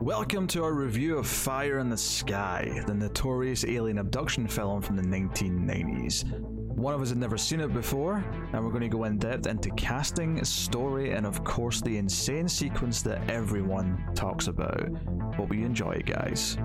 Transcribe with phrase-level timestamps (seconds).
[0.00, 4.96] Welcome to our review of Fire in the Sky, the notorious alien abduction film from
[4.96, 6.24] the 1990s.
[6.40, 8.24] One of us had never seen it before,
[8.54, 12.48] and we're going to go in depth into casting, story, and of course the insane
[12.48, 14.88] sequence that everyone talks about.
[15.34, 16.56] Hope you enjoy it, guys.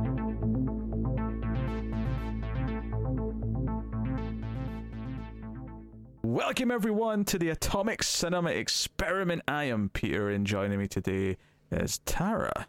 [6.24, 9.42] Welcome everyone to the Atomic Cinema Experiment.
[9.46, 11.36] I am Peter, and joining me today
[11.70, 12.68] is Tara.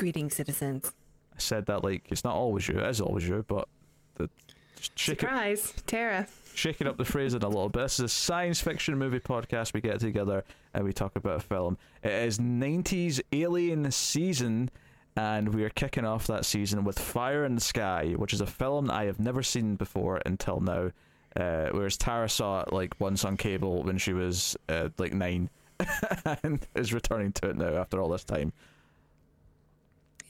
[0.00, 0.92] Greetings, citizens.
[1.34, 3.68] I said that like it's not always you, it is always you, but
[4.14, 4.30] the,
[4.76, 6.26] just shake it, Surprise, Tara.
[6.54, 7.82] shaking up the phrasing a little bit.
[7.82, 9.74] This is a science fiction movie podcast.
[9.74, 10.42] We get together
[10.72, 11.76] and we talk about a film.
[12.02, 14.70] It is 90s Alien season,
[15.16, 18.46] and we are kicking off that season with Fire in the Sky, which is a
[18.46, 20.92] film I have never seen before until now.
[21.36, 25.50] Uh, whereas Tara saw it like once on cable when she was uh, like nine,
[26.42, 28.54] and is returning to it now after all this time.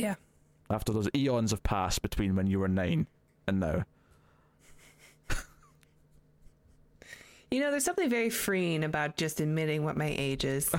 [0.00, 0.14] Yeah.
[0.70, 3.06] After those eons have passed between when you were nine
[3.46, 3.84] and now.
[7.50, 10.70] You know, there's something very freeing about just admitting what my age is.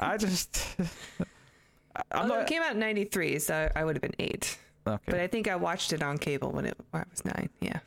[0.00, 0.76] I just.
[1.94, 2.42] I'm Although not.
[2.42, 4.58] it came out in 93, so I would have been eight.
[4.84, 5.00] Okay.
[5.06, 7.50] But I think I watched it on cable when, it, when I was nine.
[7.60, 7.78] Yeah.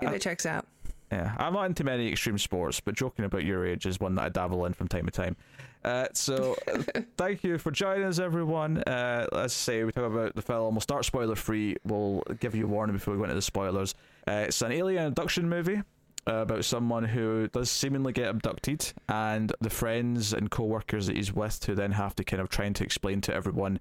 [0.00, 0.68] Yeah, uh, that checks out.
[1.10, 4.22] Yeah, I'm not into many extreme sports, but joking about your age is one that
[4.22, 5.36] I dabble in from time to time.
[5.84, 6.56] Uh, so,
[7.16, 8.78] thank you for joining us, everyone.
[8.82, 10.74] Uh, let's say we talk about the film.
[10.74, 11.76] We'll start spoiler free.
[11.84, 13.94] We'll give you a warning before we go into the spoilers.
[14.28, 15.80] Uh, it's an alien abduction movie
[16.26, 21.16] uh, about someone who does seemingly get abducted, and the friends and co workers that
[21.16, 23.80] he's with who then have to kind of trying to explain to everyone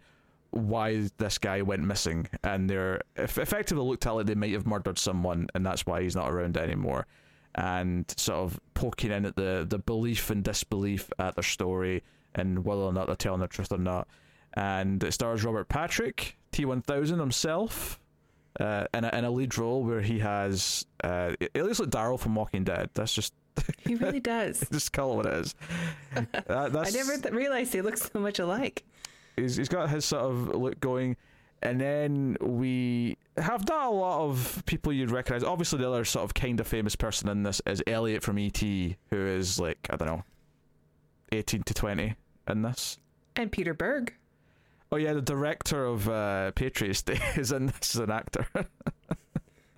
[0.51, 4.65] why this guy went missing, and they're eff- effectively looked at like they might have
[4.65, 7.05] murdered someone, and that's why he's not around anymore.
[7.55, 12.03] And sort of poking in at the the belief and disbelief at their story,
[12.35, 14.07] and whether or not they're telling the truth or not.
[14.53, 17.99] And it stars Robert Patrick, T1000 himself,
[18.59, 20.85] uh, in, a, in a lead role where he has.
[21.03, 22.89] Uh, it it looks like Daryl from Walking Dead.
[22.93, 23.33] That's just
[23.79, 24.63] He really does.
[24.71, 25.55] just call it what it is.
[26.47, 28.83] That- I never th- realized they look so much alike.
[29.35, 31.17] he's, he's got his sort of look going
[31.61, 36.23] and then we have not a lot of people you'd recognize obviously the other sort
[36.23, 39.95] of kind of famous person in this is elliot from et who is like i
[39.95, 40.23] don't know
[41.31, 42.15] 18 to 20
[42.49, 42.97] in this
[43.35, 44.13] And Peter Berg.
[44.91, 48.45] oh yeah the director of uh patriots day is in this as an actor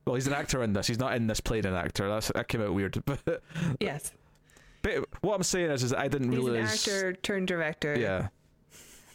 [0.06, 2.48] well he's an actor in this he's not in this playing an actor That's, that
[2.48, 3.19] came out weird but,
[3.80, 4.12] Yes.
[4.81, 7.98] but what i'm saying is, is i didn't He's an realize actor turned director.
[8.00, 8.28] Yeah.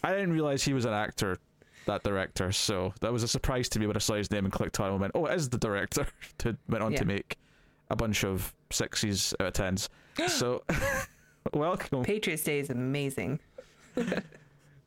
[0.05, 1.39] I didn't realize he was an actor,
[1.87, 4.53] that director, so that was a surprise to me when I saw his name and
[4.53, 6.07] clicked on it and went, oh, it is the director
[6.43, 6.99] who went on Yeah.
[6.99, 7.37] to make
[7.91, 9.89] a bunch of sixes out of tens.
[10.29, 10.63] So,
[11.53, 12.03] welcome.
[12.05, 13.41] Patriots Day is amazing.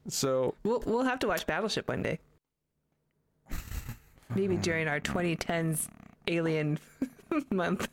[0.08, 2.20] So, We'll, we'll have to watch Battleship one day.
[4.34, 5.88] Maybe during our 2010s
[6.28, 6.80] Alien
[7.52, 7.88] month.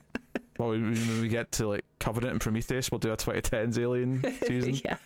[0.59, 4.23] well, we- when we get to like Covenant and Prometheus, we'll do a 2010s Alien
[4.47, 4.81] season.
[4.85, 4.97] yeah.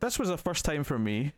[0.00, 1.32] this was a first time for me,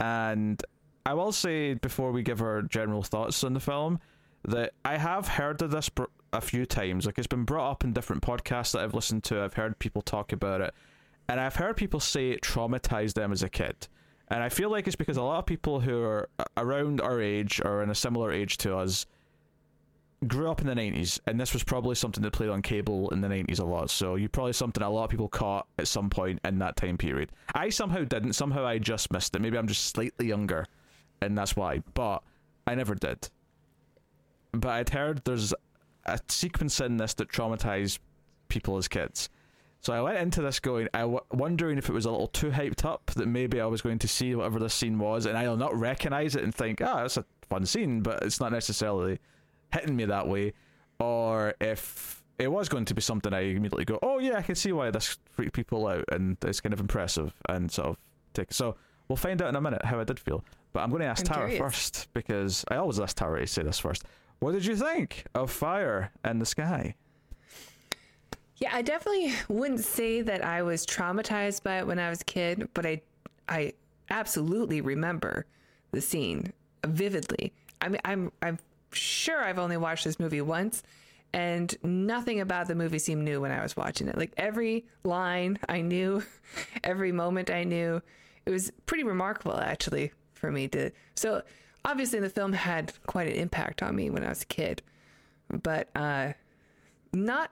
[0.00, 0.62] and
[1.08, 3.98] I will say before we give our general thoughts on the film
[4.46, 5.90] that I have heard of this
[6.34, 7.06] a few times.
[7.06, 9.42] Like it's been brought up in different podcasts that I've listened to.
[9.42, 10.74] I've heard people talk about it,
[11.26, 13.88] and I've heard people say it traumatized them as a kid.
[14.28, 17.58] And I feel like it's because a lot of people who are around our age
[17.64, 19.06] or in a similar age to us
[20.26, 23.22] grew up in the 90s and this was probably something that played on cable in
[23.22, 23.88] the 90s a lot.
[23.88, 26.98] So you probably something a lot of people caught at some point in that time
[26.98, 27.32] period.
[27.54, 28.34] I somehow didn't.
[28.34, 29.40] Somehow i just missed it.
[29.40, 30.66] Maybe i'm just slightly younger
[31.20, 32.22] and that's why but
[32.66, 33.28] i never did
[34.52, 35.52] but i'd heard there's
[36.06, 37.98] a sequence in this that traumatized
[38.48, 39.28] people as kids
[39.80, 42.50] so i went into this going i w- wondering if it was a little too
[42.50, 45.56] hyped up that maybe i was going to see whatever this scene was and i'll
[45.56, 49.18] not recognize it and think ah that's a fun scene but it's not necessarily
[49.72, 50.52] hitting me that way,
[50.98, 54.54] or if it was going to be something I immediately go, oh yeah, I can
[54.54, 57.96] see why this freaked people out, and it's kind of impressive and sort of
[58.32, 58.52] take.
[58.52, 58.76] So
[59.08, 60.44] we'll find out in a minute how I did feel.
[60.72, 61.58] But I'm going to ask I'm Tara curious.
[61.58, 64.04] first because I always ask Tara to say this first.
[64.40, 66.94] What did you think of Fire in the Sky?
[68.58, 72.24] Yeah, I definitely wouldn't say that I was traumatized by it when I was a
[72.24, 73.02] kid, but I
[73.48, 73.72] I
[74.10, 75.46] absolutely remember
[75.92, 76.52] the scene
[76.84, 77.52] vividly.
[77.80, 78.58] I mean, I'm I'm
[78.92, 80.82] sure I've only watched this movie once
[81.32, 84.16] and nothing about the movie seemed new when I was watching it.
[84.16, 86.22] Like every line I knew,
[86.84, 88.02] every moment I knew.
[88.46, 91.42] It was pretty remarkable actually for me to So
[91.84, 94.82] obviously the film had quite an impact on me when I was a kid.
[95.50, 96.32] But uh
[97.12, 97.50] not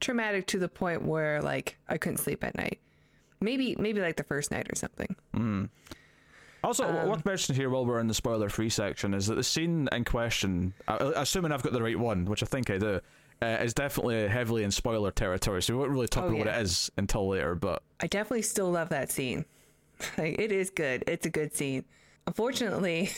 [0.00, 2.80] traumatic to the point where like I couldn't sleep at night.
[3.40, 5.14] maybe maybe like the first night or something.
[5.34, 5.68] Mm.
[6.62, 9.42] Also, Um, worth mentioning here while we're in the spoiler free section is that the
[9.44, 13.00] scene in question, assuming I've got the right one, which I think I do,
[13.42, 15.60] uh, is definitely heavily in spoiler territory.
[15.62, 16.58] So we won't really talk Oh, about what yeah.
[16.60, 17.54] it is until later.
[17.54, 19.44] But I definitely still love that scene.
[20.18, 21.04] Like it is good.
[21.06, 21.84] It's a good scene.
[22.26, 23.10] Unfortunately,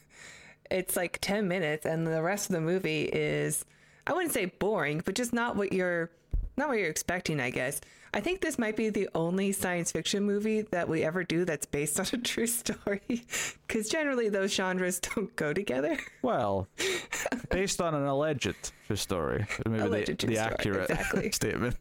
[0.70, 3.64] it's like 10 minutes and the rest of the movie is
[4.06, 6.10] I wouldn't say boring, but just not what you're
[6.56, 7.80] not what you're expecting, I guess.
[8.14, 11.66] I think this might be the only science fiction movie that we ever do that's
[11.66, 13.24] based on a true story
[13.68, 15.98] cuz generally those genres don't go together.
[16.22, 16.66] well,
[17.50, 21.32] based on an alleged true story, maybe Alleged the, the story, accurate exactly.
[21.32, 21.76] statement.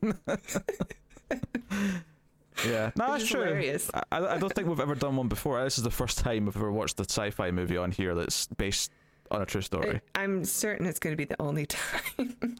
[2.65, 3.41] Yeah, no, that's true.
[3.43, 3.89] hilarious.
[3.93, 5.63] I, I don't think we've ever done one before.
[5.63, 8.91] This is the first time I've ever watched a sci-fi movie on here that's based
[9.29, 10.01] on a true story.
[10.15, 11.65] I'm certain it's going to be the only
[12.17, 12.55] time.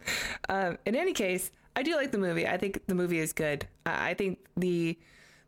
[0.50, 2.48] um, in any case, I do like the movie.
[2.48, 3.68] I think the movie is good.
[3.86, 4.98] I I think the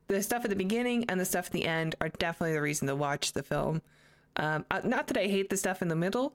[0.07, 2.87] the stuff at the beginning and the stuff at the end are definitely the reason
[2.87, 3.81] to watch the film.
[4.37, 6.33] Um, uh, not that I hate the stuff in the middle;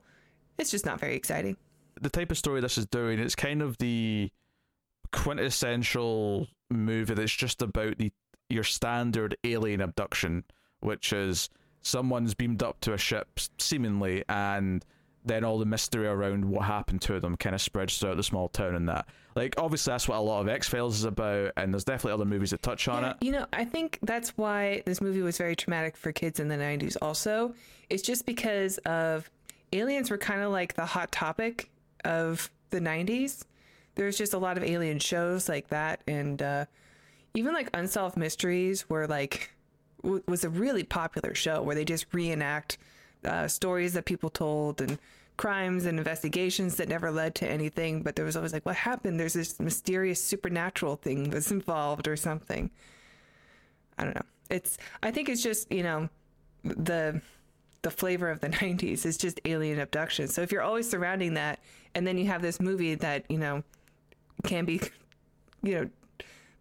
[0.59, 1.57] it's just not very exciting.
[2.01, 4.31] the type of story this is doing, it's kind of the
[5.13, 8.13] quintessential movie that's just about the
[8.49, 10.45] your standard alien abduction,
[10.81, 11.49] which is
[11.83, 14.85] someone's beamed up to a ship seemingly, and
[15.25, 18.49] then all the mystery around what happened to them kind of spreads throughout the small
[18.49, 19.07] town and that.
[19.35, 22.27] Like obviously that's what a lot of X Files is about, and there's definitely other
[22.27, 23.17] movies that touch on Yeah, it.
[23.23, 26.57] You know, I think that's why this movie was very traumatic for kids in the
[26.57, 27.55] 90s also.
[27.89, 29.31] It's just because of
[29.73, 31.71] aliens were kind of like the hot topic
[32.05, 33.45] of the 90s.
[33.95, 36.65] There's just a lot of alien shows like that and uh
[37.35, 39.51] even like Unsolved Mysteries were like
[40.03, 42.79] w- was a really popular show where they just reenact
[43.25, 44.99] uh, stories that people told and
[45.37, 49.19] crimes and investigations that never led to anything but there was always like what happened
[49.19, 52.71] there's this mysterious supernatural thing that's involved or something
[53.99, 54.23] I don't know.
[54.51, 56.09] It's I think it's just, you know,
[56.63, 57.21] the
[57.83, 60.29] the flavor of the 90s is just alien abduction.
[60.29, 61.61] So if you're always surrounding that
[61.95, 63.63] and then you have this movie that, you know,
[64.45, 64.81] can be
[65.63, 65.91] you know,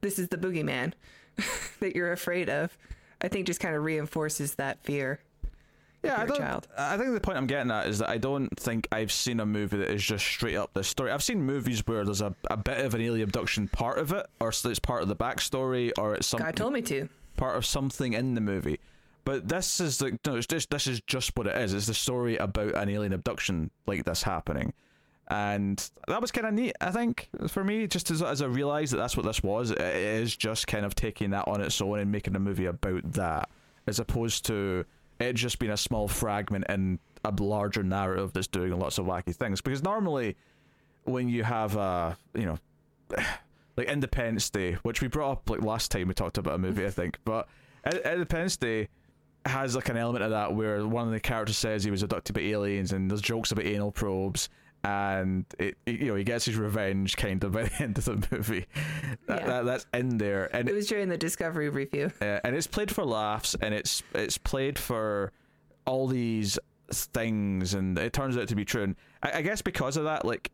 [0.01, 0.93] this is the boogeyman
[1.79, 2.77] that you're afraid of,
[3.21, 5.19] I think just kind of reinforces that fear.
[6.03, 6.37] Yeah, I don't.
[6.37, 6.67] child.
[6.77, 9.45] I think the point I'm getting at is that I don't think I've seen a
[9.45, 11.11] movie that is just straight up this story.
[11.11, 14.25] I've seen movies where there's a, a bit of an alien abduction part of it,
[14.41, 17.07] or it's part of the backstory, or it's God something told me to.
[17.37, 18.81] part of something in the movie.
[19.23, 21.73] But this is like no, it's just this is just what it is.
[21.73, 24.73] It's the story about an alien abduction like this happening,
[25.29, 26.75] and that was kind of neat.
[26.81, 29.79] I think for me, just as as I realized that that's what this was, it
[29.79, 33.49] is just kind of taking that on its own and making a movie about that,
[33.87, 34.85] as opposed to
[35.19, 39.33] it just being a small fragment in a larger narrative that's doing lots of wacky
[39.33, 39.61] things.
[39.61, 40.35] Because normally,
[41.05, 42.57] when you have a you know
[43.77, 46.85] like Independence Day, which we brought up like last time we talked about a movie,
[46.85, 47.17] I think.
[47.25, 47.47] But
[47.85, 48.89] Independence Day
[49.45, 52.35] has like an element of that where one of the characters says he was abducted
[52.35, 54.49] by aliens, and there's jokes about anal probes,
[54.83, 58.05] and it, it- you know he gets his revenge kind of by the end of
[58.05, 58.65] the movie.
[59.27, 59.47] That, Yeah.
[59.47, 62.11] that, that's in there, and It was during the Discovery review.
[62.21, 65.31] uh, and it's played for laughs and it's it's played for
[65.85, 66.57] all these
[66.91, 70.25] things and it turns out to be true and I, I guess because of that
[70.25, 70.51] like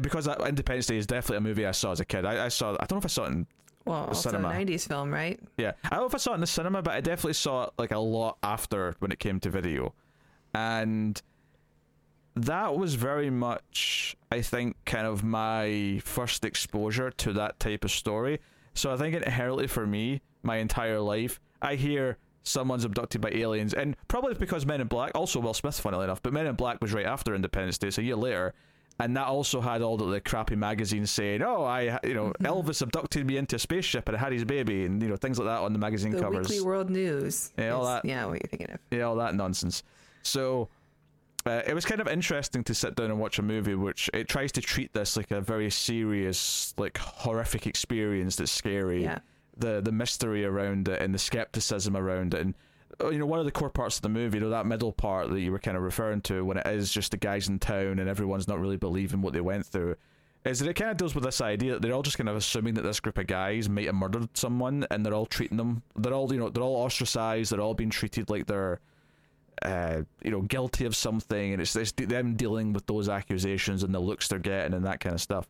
[0.00, 2.48] because that Independence Day is definitely a movie I saw as a kid I, I
[2.48, 3.46] saw I don't know if I saw it in
[3.84, 4.48] Well, also cinema.
[4.50, 5.38] a 90s film, right?
[5.58, 7.64] yeah I don't know if I saw it in the cinema but I definitely saw
[7.64, 9.92] it like a lot after when it came to video
[10.54, 11.20] and
[12.36, 17.90] that was very much I think kind of my first exposure to that type of
[17.90, 18.40] story
[18.74, 23.74] so I think inherently for me my entire life I hear someone's abducted by aliens
[23.74, 26.80] and probably because Men in Black also Will Smith funnily enough but Men in Black
[26.80, 28.52] was right after Independence Day so a year later
[29.00, 32.46] and that also had all the, the crappy magazines saying oh I you know mm-hmm.
[32.46, 35.38] Elvis abducted me into a spaceship and I had his baby and you know things
[35.38, 37.52] like that on the magazine The covers Weekly World News.
[37.58, 38.04] Yeah, all is- that.
[38.04, 38.80] Yeah, what you're thinking of.
[38.90, 39.82] yeah, all that nonsense.
[40.22, 40.68] So
[41.48, 44.28] uh, it was kind of interesting to sit down and watch a movie which it
[44.28, 49.04] tries to treat this like a very serious, like horrific experience that's scary.
[49.04, 49.18] Yeah.
[49.58, 52.54] The the mystery around it and the skepticism around it and
[53.02, 54.92] uh, you know one of the core parts of the movie, you know that middle
[54.92, 57.58] part that you were kind of referring to when it is just the guys in
[57.58, 59.96] town and everyone's not really believing what they went through.
[60.44, 62.36] Is that it kind of deals with this idea that they're all just kind of
[62.36, 65.82] assuming that this group of guys might have murdered someone and they're all treating them,
[65.96, 68.78] they're all, you know, they're all ostracized, they're all being treated like they're
[69.62, 74.00] uh, you know, guilty of something, and it's, them dealing with those accusations and the
[74.00, 75.48] looks they're getting and that kind of stuff.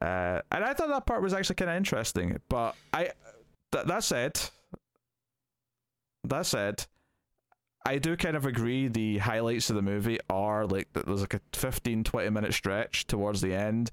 [0.00, 2.38] Uh, and I thought that part was actually kind of interesting.
[2.48, 3.10] But I,
[3.72, 4.40] th- that said,
[6.24, 6.86] that said,
[7.86, 8.88] I do kind of agree.
[8.88, 13.40] The highlights of the movie are like there's like a 15, 20 minute stretch towards
[13.40, 13.90] the end,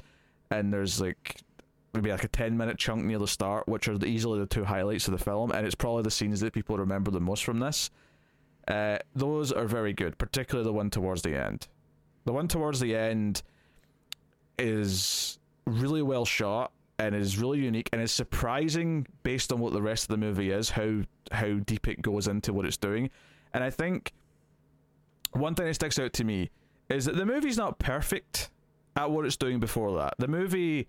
[0.50, 1.42] and there's like
[1.94, 5.08] maybe like a 10 minute chunk near the start, which are easily the two highlights
[5.08, 7.92] of the film, and it's probably the scenes that people remember the most from this.
[8.68, 11.68] Uh, those are very good, particularly the one towards the end.
[12.26, 13.44] The one towards the end
[14.58, 19.82] is really well shot and is really unique and is surprising based on what the
[19.82, 21.02] rest of the movie is, how
[21.32, 23.10] how deep it goes into what it's doing.
[23.54, 24.14] And I think
[25.32, 26.52] one thing that sticks out to me
[26.90, 28.52] is that the movie's not perfect
[28.96, 30.14] at what it's doing before that.
[30.20, 30.88] The movie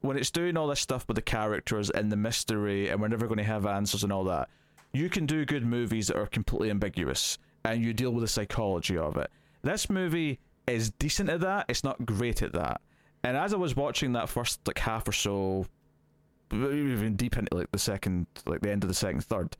[0.00, 3.26] when it's doing all this stuff with the characters and the mystery and we're never
[3.26, 4.48] going to have answers and all that,
[4.92, 8.96] you can do good movies that are completely ambiguous and you deal with the psychology
[8.96, 9.30] of it.
[9.62, 12.80] This movie is decent at that, it's not great at that.
[13.22, 15.66] And as I was watching that first like half or so
[16.52, 19.56] even deep into like the second like the end of the second third,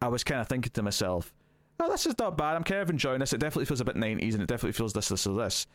[0.00, 1.32] I was kind of thinking to myself,
[1.80, 2.56] Oh, this is not bad.
[2.56, 3.32] I'm kind of enjoying this.
[3.32, 5.66] It definitely feels a bit nineties and it definitely feels this, this, or this.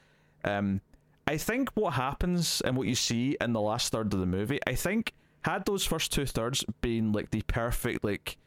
[0.44, 0.82] Um
[1.28, 4.60] I think what happens and what you see in the last third of the movie,
[4.68, 5.14] I think
[5.44, 8.38] had those first two thirds been like the perfect like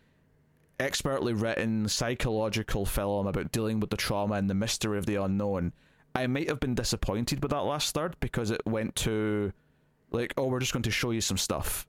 [0.78, 5.72] expertly written psychological film about dealing with the trauma and the mystery of the unknown,
[6.14, 9.52] I might have been disappointed with that last third because it went to
[10.10, 11.86] like, oh, we're just going to show you some stuff.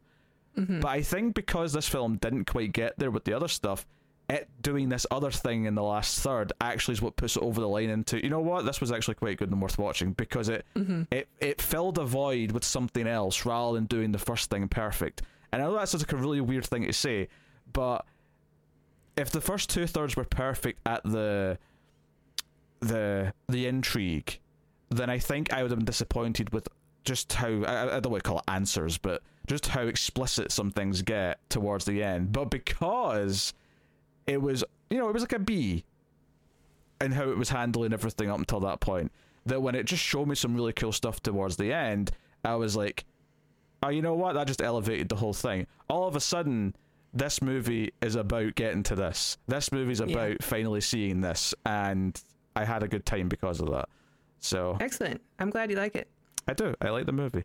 [0.58, 0.80] Mm-hmm.
[0.80, 3.86] But I think because this film didn't quite get there with the other stuff,
[4.30, 7.62] it doing this other thing in the last third actually is what puts it over
[7.62, 10.50] the line into you know what this was actually quite good and worth watching because
[10.50, 11.04] it Mm-hmm.
[11.12, 15.22] it it filled a void with something else rather than doing the first thing perfect.
[15.54, 17.30] And I know that's like a really weird thing to say,
[17.72, 18.06] but
[19.18, 21.58] if the first two thirds were perfect at the
[22.80, 24.40] the the intrigue,
[24.90, 26.68] then I think I would have been disappointed with
[27.04, 30.72] just how I, I don't want to call it answers, but just how explicit some
[30.72, 32.32] things get towards the end.
[32.32, 33.54] But because
[34.28, 35.84] it was, you know, it was like a B,
[37.02, 39.12] and how it was handling everything up until that point.
[39.46, 42.12] That when it just showed me some really cool stuff towards the end,
[42.44, 43.06] I was like,
[43.82, 44.34] oh, you know what?
[44.34, 45.68] That just elevated the whole thing.
[45.90, 46.76] All of a sudden,
[47.18, 49.38] this movie is about getting to this.
[49.48, 50.36] This movie's about Yeah.
[50.42, 52.20] finally seeing this, and
[52.56, 53.90] I had a good time because of that.
[54.40, 55.22] So Excellent.
[55.40, 56.08] I'm glad you like it.
[56.48, 56.74] I do.
[56.82, 57.44] I like the movie.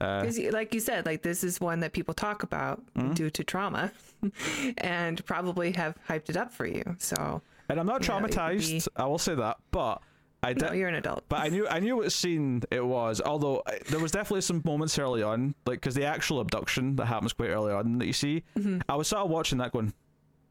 [0.00, 3.14] Uh, like you said, like this is one that people talk about Mm-hmm.
[3.14, 3.90] due to trauma,
[4.78, 6.84] and probably have hyped it up for you.
[6.98, 8.84] So, and I'm not you know, traumatized.
[8.86, 10.00] be- I will say that, but
[10.42, 10.78] I no, did.
[10.78, 11.24] you're an adult.
[11.28, 13.20] But I knew I knew what scene it was.
[13.20, 17.06] Although I, there was definitely some moments early on, like because the actual abduction that
[17.06, 18.78] happens quite early on that you see, Mm-hmm.
[18.88, 19.92] I was sort of watching that going,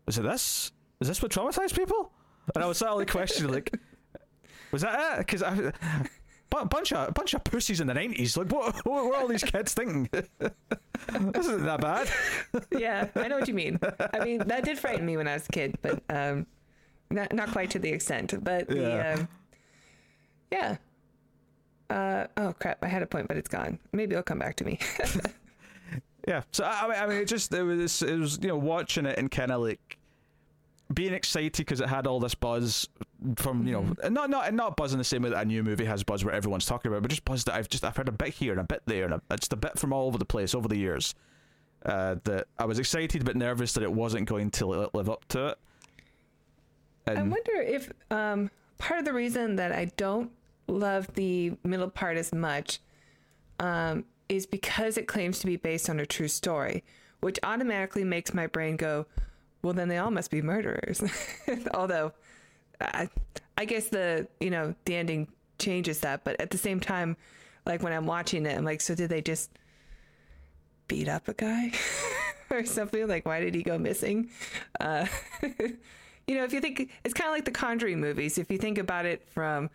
[0.07, 0.71] "Is it this?
[0.99, 2.11] Is this what traumatized people?"
[2.55, 3.77] And I was sort of like questioning, like,
[4.71, 5.71] "Was that it?" Because I.
[6.49, 8.37] Bunch of a bunch of pussies in the nineties.
[8.37, 10.07] Like, what, what were all these kids thinking?
[10.39, 12.09] this isn't that bad.
[12.71, 13.77] yeah, I know what you mean.
[14.13, 16.47] I mean, that did frighten me when I was a kid, but um,
[17.11, 18.33] not not quite to the extent.
[18.43, 19.15] But the Yeah.
[19.19, 19.27] um,
[20.51, 20.77] yeah.
[21.89, 22.83] Uh, oh crap!
[22.83, 23.79] I had a point, but it's gone.
[23.93, 24.79] Maybe it'll come back to me.
[26.27, 26.41] Yeah.
[26.51, 29.05] So I, I mean, I mean, it just it was it was you know watching
[29.05, 29.97] it and kind of like
[30.93, 32.87] being excited because it had all this buzz
[33.37, 35.85] from you know not not not buzz in the same way that a new movie
[35.85, 38.09] has buzz where everyone's talking about, it, but just buzz that I've just I've heard
[38.09, 40.17] a bit here and a bit there and a, just a bit from all over
[40.17, 41.15] the place over the years.
[41.85, 45.47] Uh, that I was excited but nervous that it wasn't going to live up to
[45.47, 45.57] it.
[47.05, 50.31] I wonder if um, part of the reason that I don't
[50.67, 52.79] love the middle part as much
[53.59, 56.83] um, is because it claims to be based on a true story,
[57.21, 59.05] which automatically makes my brain go,
[59.63, 61.03] well, then they all must be murderers.
[61.73, 62.13] Although,
[62.79, 63.09] I,
[63.57, 67.17] I guess the you know the ending changes that, but at the same time,
[67.65, 69.49] like when I'm watching it, I'm like, so did they just
[70.87, 71.71] beat up a guy
[72.49, 73.07] or something?
[73.07, 74.29] Like, why did he go missing?
[74.79, 75.07] Uh,
[76.27, 78.77] you know, if you think it's kind of like the Conjuring movies, if you think
[78.77, 79.69] about it from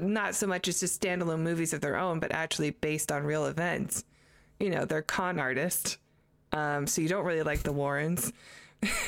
[0.00, 3.46] not so much as just standalone movies of their own, but actually based on real
[3.46, 4.04] events.
[4.60, 5.98] You know, they're con artists,
[6.52, 8.32] um, so you don't really like the Warrens,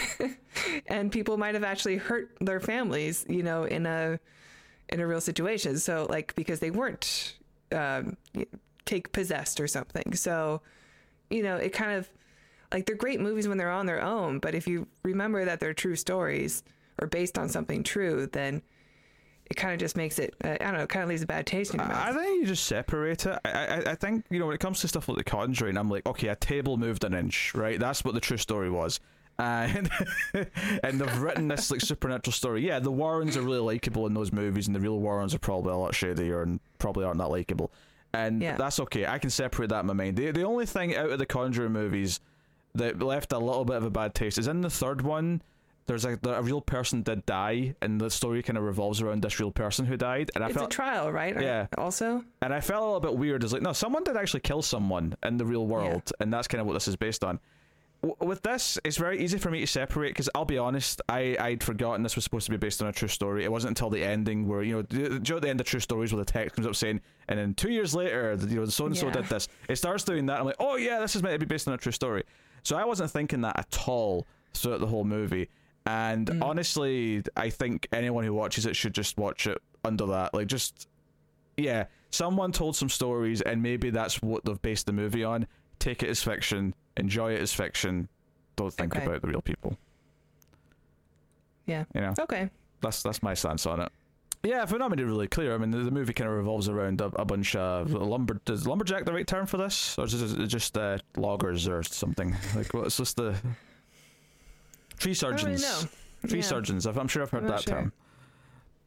[0.86, 4.18] and people might have actually hurt their families, you know, in a
[4.88, 5.78] in a real situation.
[5.78, 7.36] So, like because they weren't
[7.72, 8.16] um,
[8.84, 10.14] take possessed or something.
[10.14, 10.62] So,
[11.30, 12.10] you know, it kind of
[12.72, 15.74] like they're great movies when they're on their own, but if you remember that they're
[15.74, 16.64] true stories
[17.00, 18.62] or based on something true, then
[19.50, 21.26] it kind of just makes it uh, I don't know, it kind of leaves a
[21.26, 22.06] bad taste in your mouth.
[22.08, 23.38] I think you just separate it.
[23.44, 25.90] I, I I think you know when it comes to stuff like The Conjuring, I'm
[25.90, 27.78] like, okay, a table moved an inch, right?
[27.78, 29.00] That's what the true story was.
[29.38, 29.90] And
[30.82, 32.66] and they've written this like supernatural story.
[32.66, 35.72] Yeah, the Warrens are really likable in those movies, and the real Warrens are probably
[35.72, 37.70] a lot shadier and probably aren't that likable.
[38.14, 38.56] And Yeah.
[38.56, 39.04] that's okay.
[39.06, 40.16] I can separate that in my mind.
[40.16, 42.20] The the only thing out of the Conjuring movies
[42.74, 45.42] that left a little bit of a bad taste is in the third one.
[45.86, 49.38] There's a a real person did die, and the story kind of revolves around this
[49.38, 50.30] real person who died.
[50.34, 51.40] And I It's a felt trial, right?
[51.40, 51.66] Yeah.
[51.78, 53.44] Also, and I felt a little bit weird.
[53.44, 56.60] It's like no, someone did actually kill someone in the real world, and that's kind
[56.60, 57.38] of what this is based on.
[58.02, 61.36] W- with this, it's very easy for me to separate because I'll be honest, I
[61.40, 63.44] I'd forgotten this was supposed to be based on a true story.
[63.44, 65.66] It wasn't until the ending where you know, do you know at the end of
[65.66, 68.64] True Stories where the text comes up saying, and then two years later, you know,
[68.66, 69.48] so and so did this.
[69.68, 70.40] It starts doing that.
[70.40, 72.24] I'm like, oh yeah, this is meant to be based on a true story.
[72.64, 75.48] So I wasn't thinking that at all throughout the whole movie.
[75.86, 80.34] And honestly, I think anyone who watches it should just watch it under that.
[80.34, 80.88] Like, just
[81.56, 85.46] yeah, someone told some stories, and maybe that's what they've based the movie on.
[85.78, 88.08] Take it as fiction, enjoy it as fiction.
[88.56, 89.06] Don't think Okay.
[89.06, 89.76] about the real people.
[91.66, 91.84] yeah.
[91.94, 92.50] You know, Okay.
[92.80, 93.92] that's that's my stance on it.
[94.42, 96.36] Yeah, if we're not made it really clear, I mean, the, the movie kind of
[96.36, 98.40] revolves around a, a bunch of lumber.
[98.48, 102.34] Is lumberjack the right term for this, or is it just uh, loggers or something?
[102.54, 103.36] Like, what's just the
[104.98, 105.62] tree I really surgeons?
[105.62, 106.28] know.
[106.28, 106.44] Tree Yeah.
[106.44, 106.86] surgeons.
[106.86, 107.74] I'm sure I've heard that sure.
[107.74, 107.92] term.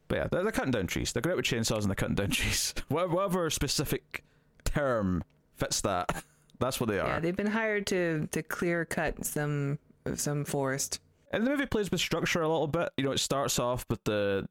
[0.08, 1.12] But yeah, they're, they're cutting down trees.
[1.12, 2.74] They're great with chainsaws and they're cutting down trees.
[2.88, 4.24] Whatever, whatever specific
[4.64, 5.22] term
[5.56, 6.24] fits that,
[6.58, 7.06] that's what they are.
[7.08, 9.78] Yeah, they've been hired to to clear cut some
[10.14, 11.00] some forest.
[11.32, 12.88] And the movie plays with structure a little bit.
[12.96, 14.48] You know, it starts off with the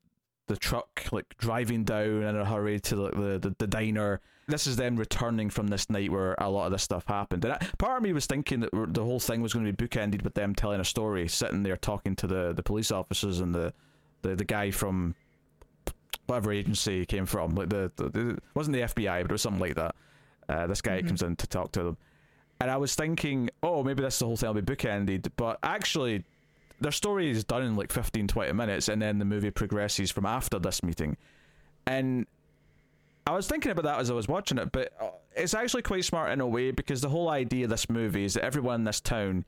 [0.47, 4.21] the truck like driving down in a hurry to like, the, the the diner.
[4.49, 7.45] This is them returning from this night where a lot of this stuff happened.
[7.45, 9.87] And I, part of me was thinking that the whole thing was going to be
[9.87, 13.53] bookended with them telling a story, sitting there talking to the, the police officers and
[13.53, 13.73] the,
[14.21, 15.15] the, the guy from
[16.25, 17.55] whatever agency he came from.
[17.55, 19.95] Like the, the, the it wasn't the FBI, but it was something like that.
[20.47, 21.97] Uh, this guy comes in to talk to them,
[22.59, 25.29] and I was thinking, oh, maybe this the whole thing will be bookended.
[25.35, 26.23] But actually,
[26.81, 30.25] their story is done in like 15 20 minutes and then the movie progresses from
[30.25, 31.17] after this meeting
[31.85, 32.25] and
[33.29, 36.03] i was thinking about that as i was watching it but uh, it's actually quite
[36.03, 38.83] smart in a way because the whole idea of this movie is that everyone in
[38.83, 39.45] this town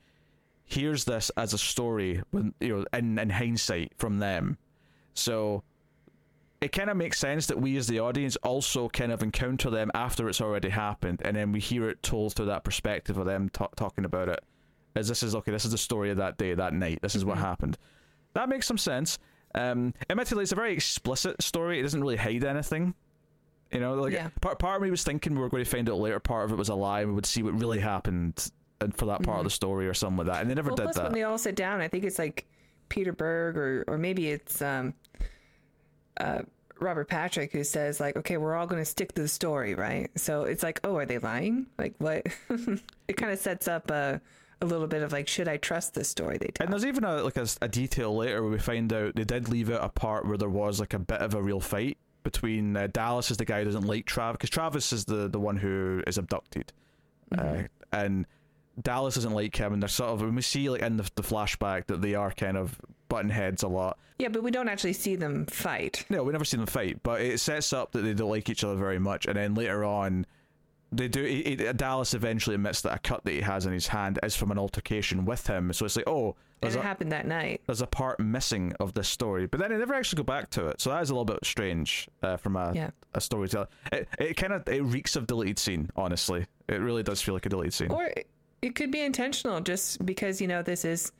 [0.72, 4.58] hears this as a story when you know in, in hindsight from them.
[5.14, 5.64] So
[6.62, 9.92] it kind of makes sense that we as the audience also kind of encounter them
[9.94, 13.50] after it's already happened and then we hear it told through that perspective of them
[13.50, 14.40] ta- talking about it
[14.96, 17.26] as this is okay this is the story of that day that night this is
[17.26, 17.78] what happened.
[18.34, 19.20] That makes some sense.
[19.54, 22.94] Um admittedly it's a very explicit story it doesn't really hide anything
[23.72, 24.30] you know like Yeah.
[24.42, 26.52] part, part of me was thinking we were going to find out later part of
[26.52, 29.38] it was a lie and we would see what really happened and for that part
[29.40, 31.14] of the story or something like that and they never Well, did plus that when
[31.14, 32.48] they all sit down, I think it's like
[32.90, 34.94] Peter Berg or or maybe it's um,
[36.20, 36.42] uh,
[36.80, 40.10] Robert Patrick who says like, okay, we're all going to stick to the story, right?
[40.16, 41.68] So it's like, oh, are they lying?
[41.78, 42.26] Like what?
[43.08, 44.20] it kind of sets up a
[44.64, 46.66] a little bit of like, should I trust this story they tell?
[46.66, 49.50] And there's even a like a, a detail later where we find out they did
[49.50, 52.76] leave out a part where there was like a bit of a real fight between
[52.76, 55.58] uh, Dallas is the guy who doesn't like Travis because Travis is the the one
[55.58, 56.72] who is abducted,
[57.38, 58.26] uh, and
[58.82, 61.24] Dallas doesn't like him, and they're sort of when we see like in the, the
[61.24, 62.80] flashback that they are kind of
[63.10, 63.98] butting heads a lot.
[64.20, 66.06] Yeah, but we don't actually see them fight.
[66.10, 68.64] No, we never see them fight, but it sets up that they don't like each
[68.64, 70.26] other very much, and then later on.
[70.94, 71.56] They do.
[71.72, 74.60] Dallas eventually admits that a cut that he has in his hand is from an
[74.60, 75.72] altercation with him.
[75.72, 77.62] So it's like, oh, And it a, happened that night.
[77.66, 80.68] there's a part missing of this story, but then they never actually go back to
[80.68, 80.80] it.
[80.80, 82.92] So that is a little bit strange uh, from a Yeah.
[83.16, 83.68] a storyteller.
[83.92, 85.90] It it kind of it reeks of deleted scene.
[85.96, 87.92] Honestly, it really does feel like a deleted scene.
[87.92, 88.28] Or it-
[88.62, 91.12] it could be intentional just because, you know, this is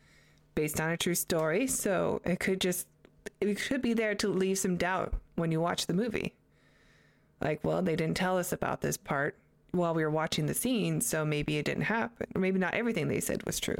[0.54, 1.66] based on a true story.
[1.66, 2.88] So it could just,
[3.40, 6.36] it could be there to leave some doubt when you watch the movie.
[7.42, 9.36] Like, well, they didn't tell us about this part
[9.72, 12.28] while we were watching the scene, so maybe it didn't happen.
[12.36, 13.78] Or maybe not everything they said was true.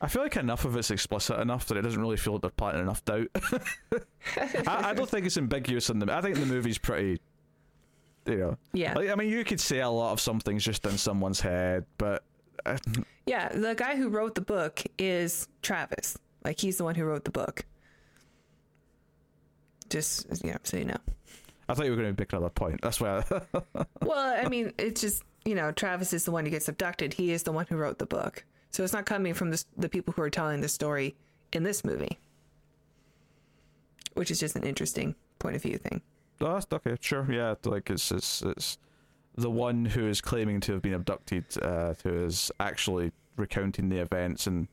[0.00, 2.50] I feel like enough of it's explicit enough that it doesn't really feel like they're
[2.50, 3.28] planting enough doubt.
[4.66, 6.14] I, I don't think it's ambiguous in the.
[6.14, 7.20] I think the movie's pretty.
[8.26, 8.94] You know, Yeah.
[8.94, 11.86] like, I mean, you could say a lot of some things just in someone's head,
[11.96, 12.24] but
[12.66, 12.76] uh,
[13.24, 13.48] Yeah.
[13.50, 16.18] The guy who wrote the book is Travis.
[16.44, 17.64] Like, he's the one who wrote the book.
[19.88, 20.96] Just, yeah, so you know.
[21.68, 22.80] I thought you were going to make another point.
[22.82, 23.22] That's why.
[23.30, 27.14] I, Well, I mean, it's just you know, Travis is the one who gets abducted.
[27.14, 28.44] He is the one who wrote the book,
[28.76, 31.14] so it's not coming from the the people who are telling the story
[31.54, 32.18] in this movie,
[34.12, 36.02] which is just an interesting point of view thing.
[36.42, 36.94] Oh, that's okay.
[37.00, 37.54] Sure, yeah.
[37.64, 38.76] Like it's it's it's
[39.34, 43.96] the one who is claiming to have been abducted, uh, who is actually recounting the
[43.96, 44.68] events, and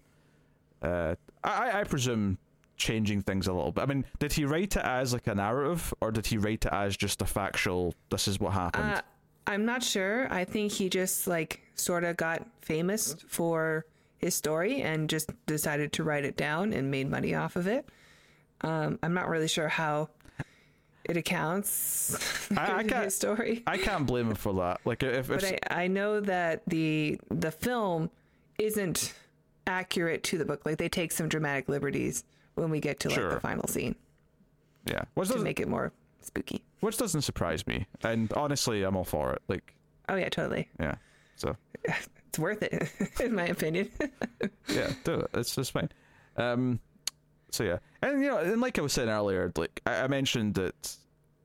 [0.81, 2.39] uh, I I presume
[2.75, 3.83] changing things a little bit.
[3.83, 6.73] I mean, did he write it as like a narrative, or did he write it
[6.73, 7.95] as just a factual?
[8.09, 8.95] This is what happened.
[8.95, 9.01] Uh,
[9.47, 10.27] I'm not sure.
[10.29, 13.85] I think he just like sort of got famous for
[14.23, 17.87] his story and just decided to write it down and made money off of it.
[18.61, 20.09] Um, I'm not really sure how
[21.03, 23.61] it accounts I- I can't- his story.
[23.67, 24.79] I can't blame him for that.
[24.85, 28.09] Like if, if but I, I know that the the film
[28.57, 29.13] isn't
[29.67, 30.65] accurate to the book.
[30.65, 32.23] Like they take some dramatic liberties
[32.55, 33.33] when we get to like Sure.
[33.33, 33.95] the final scene
[34.85, 36.63] Yeah, which to make it more spooky.
[36.81, 39.41] which doesn't surprise me, and honestly, I'm all for it.
[39.47, 39.73] Like,
[40.07, 40.69] Oh yeah, totally.
[40.79, 40.95] yeah,
[41.35, 41.55] so
[42.33, 43.91] It's worth it, in my opinion.
[44.67, 45.29] yeah, do it.
[45.35, 45.89] It's just fine.
[46.35, 46.79] Um,
[47.51, 50.55] so yeah, and you know, and like I was saying earlier, like I, I mentioned
[50.55, 50.97] that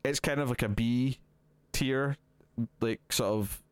[0.02, 1.18] it's kind of like a B
[1.72, 2.16] tier,
[2.80, 3.62] like sort of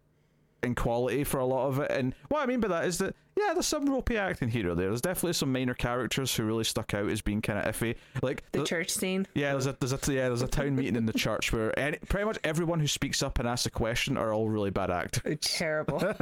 [0.66, 1.90] in quality for a lot of it.
[1.90, 4.74] And what I mean by that is that yeah, there's some ropey acting here or
[4.74, 4.88] there.
[4.88, 7.96] There's definitely some minor characters who really stuck out as being kind of iffy.
[8.22, 9.26] Like the the- church scene.
[9.34, 11.98] yeah, there's a there's a yeah there's a town meeting in the church where any,
[12.08, 15.38] pretty much everyone who speaks up and asks a question are all really bad actors.
[15.40, 15.98] Terrible.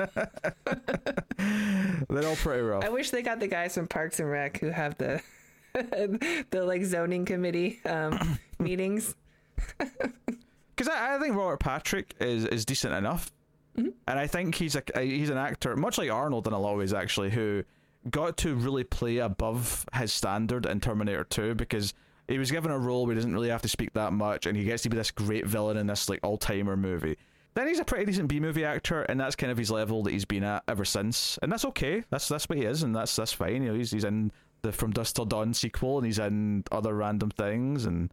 [2.08, 2.84] They're all pretty rough.
[2.84, 5.20] I wish they got the guys from Parks and Rec who have the
[5.74, 9.14] the like zoning committee um, meetings.
[9.78, 13.30] because I, I think Robert Patrick is is decent enough,
[13.76, 13.90] Mm-hmm.
[14.06, 16.78] and I think he's a he's an actor much like Arnold in a lot of
[16.78, 17.64] ways actually who
[18.08, 21.92] got to really play above his standard in Terminator Two because
[22.28, 24.56] he was given a role where he doesn't really have to speak that much, and
[24.56, 27.16] he gets to be this great villain in this like all timer movie.
[27.54, 30.12] Then he's a pretty decent B movie actor, and that's kind of his level that
[30.12, 32.02] he's been at ever since, and that's okay.
[32.10, 33.62] That's that's what he is, and that's that's fine.
[33.62, 34.32] You know, he's he's in
[34.62, 38.10] the From Dusk Till Dawn sequel, and he's in other random things, and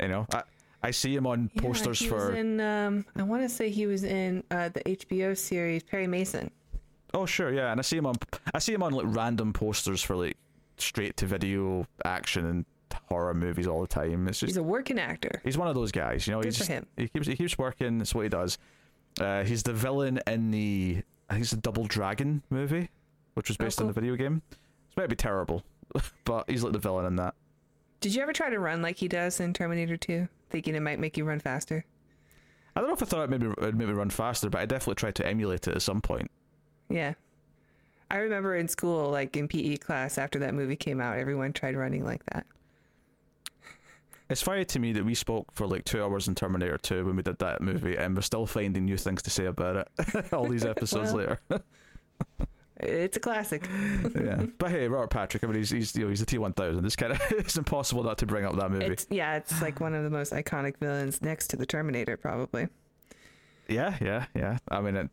[0.00, 0.42] you know, I
[0.82, 3.70] I see him on Yeah, posters he for Was in, um, I want to say
[3.70, 6.50] he was in uh, the HBO series Perry Mason.
[7.14, 8.14] Oh sure, yeah, and I see him on
[8.54, 10.36] I see him on like random posters for like
[10.78, 12.64] straight to video action and
[13.08, 14.26] horror movies all the time.
[14.28, 15.40] It's just He's a working actor.
[15.44, 16.40] he's one of those guys, you know.
[16.40, 16.86] Good he's for just, him.
[16.96, 17.98] He keeps he keeps working.
[17.98, 18.58] That's what he does.
[19.20, 22.88] Uh, he's the villain in the I think it's the Double Dragon movie,
[23.34, 24.42] which was Oh, based on the video game.
[24.88, 25.62] It's might be terrible,
[26.24, 27.34] but he's like the villain in that.
[28.00, 31.00] Did you ever try to run like he does in Terminator 2, thinking it might
[31.00, 31.84] make you run faster?
[32.76, 34.94] I don't know if I thought it maybe it'd me run faster, but I definitely
[34.94, 36.30] tried to emulate it at some point.
[36.88, 37.14] Yeah.
[38.10, 41.76] I remember in school, like in PE class, after that movie came out, everyone tried
[41.76, 42.46] running like that.
[44.30, 47.16] It's funny to me that we spoke for like two hours in Terminator 2 when
[47.16, 50.46] we did that movie, and we're still finding new things to say about it all
[50.48, 51.16] these episodes Well.
[51.18, 51.40] later.
[52.82, 53.68] It's a classic.
[54.14, 55.44] yeah, but hey, Robert Patrick.
[55.44, 56.84] I mean, he's he's you know he's the T one thousand.
[56.84, 58.86] It's kind of it's impossible not to bring up that movie.
[58.86, 62.68] It's yeah, it's like one of the most iconic villains next to the Terminator, probably.
[63.68, 64.58] yeah, yeah, yeah.
[64.68, 65.10] I mean, it,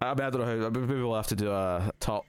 [0.00, 0.70] I mean, I don't know how.
[0.70, 2.24] Maybe we'll have to do a top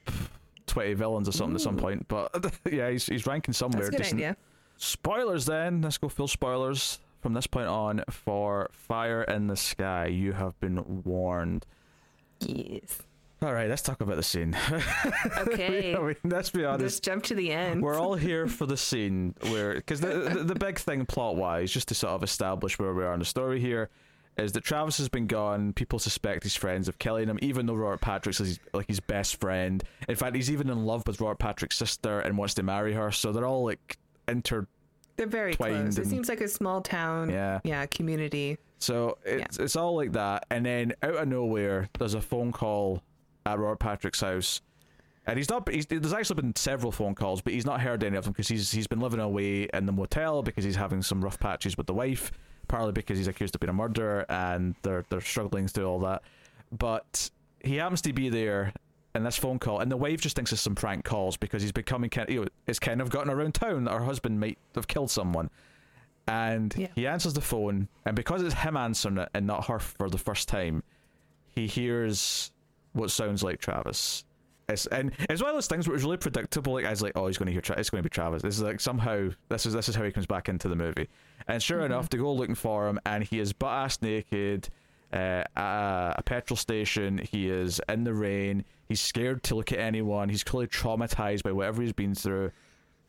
[0.67, 2.07] twenty villains or something at some point.
[2.07, 2.31] But
[2.71, 3.83] yeah, he's he's ranking somewhere.
[3.83, 4.19] That's a good decent.
[4.21, 4.37] idea.
[4.77, 5.81] Spoilers then.
[5.81, 10.07] Let's go full spoilers from this point on for Fire in the Sky.
[10.07, 11.65] You have been warned.
[12.41, 13.01] Yes.
[13.41, 14.55] All right, let's talk about the scene.
[15.37, 15.95] Okay.
[15.97, 16.83] I mean, let's be honest.
[16.83, 17.81] Let's jump to the end.
[17.81, 21.71] We're all here for the scene where, because the, the the big thing plot wise,
[21.71, 23.89] just to sort of establish where we are in the story here,
[24.37, 25.73] is that Travis has been gone.
[25.73, 29.39] People suspect his friends of killing him, even though Robert Patrick's his, like his best
[29.39, 29.83] friend.
[30.07, 33.11] In fact, he's even in love with Robert Patrick's sister and wants to marry her.
[33.11, 33.97] So they're all like
[34.27, 34.67] inter.
[35.15, 35.97] They're very twined close.
[35.97, 37.29] It seems like a small town.
[37.29, 37.59] Yeah.
[37.63, 38.57] Yeah, community.
[38.79, 43.03] So it's it's all like that, and then out of nowhere, there's a phone call
[43.53, 44.61] at Robert Patrick's house,
[45.25, 45.69] and he's not.
[45.69, 48.47] He's, there's actually been several phone calls, but he's not heard any of them because
[48.47, 51.87] he's he's been living away in the motel because he's having some rough patches with
[51.87, 52.31] the wife,
[52.67, 56.21] partly because he's accused of being a murderer, and they're they're struggling through all that.
[56.71, 57.29] But
[57.63, 58.73] he happens to be there
[59.15, 61.71] in this phone call, and the wife just thinks it's some prank calls because he's
[61.71, 62.29] becoming kind.
[62.29, 65.49] You know, it's kind of gotten around town that her husband might have killed someone
[66.27, 66.87] and Yeah.
[66.95, 70.17] he answers the phone and because it's him answering it and not her for the
[70.19, 70.83] first time
[71.47, 72.51] he hears
[72.93, 74.23] what sounds like travis.
[74.67, 77.13] It's, and it's one of those things where it's really predictable like i was like
[77.15, 78.43] oh he's going to hear Tra- it's going to be travis.
[78.43, 81.07] This is like somehow this is this is how he comes back into the movie.
[81.47, 84.69] And sure enough they go looking for him and he is butt ass naked
[85.11, 87.17] uh, at a petrol station.
[87.17, 88.63] He is in the rain.
[88.87, 90.29] He's scared to look at anyone.
[90.29, 92.51] He's clearly traumatized by whatever he's been through.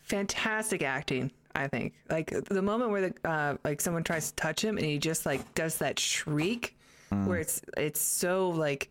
[0.00, 1.94] Fantastic acting, I think.
[2.08, 5.26] Like the moment where the uh, like someone tries to touch him and he just
[5.26, 6.76] like does that shriek,
[7.10, 8.90] where it's it's so like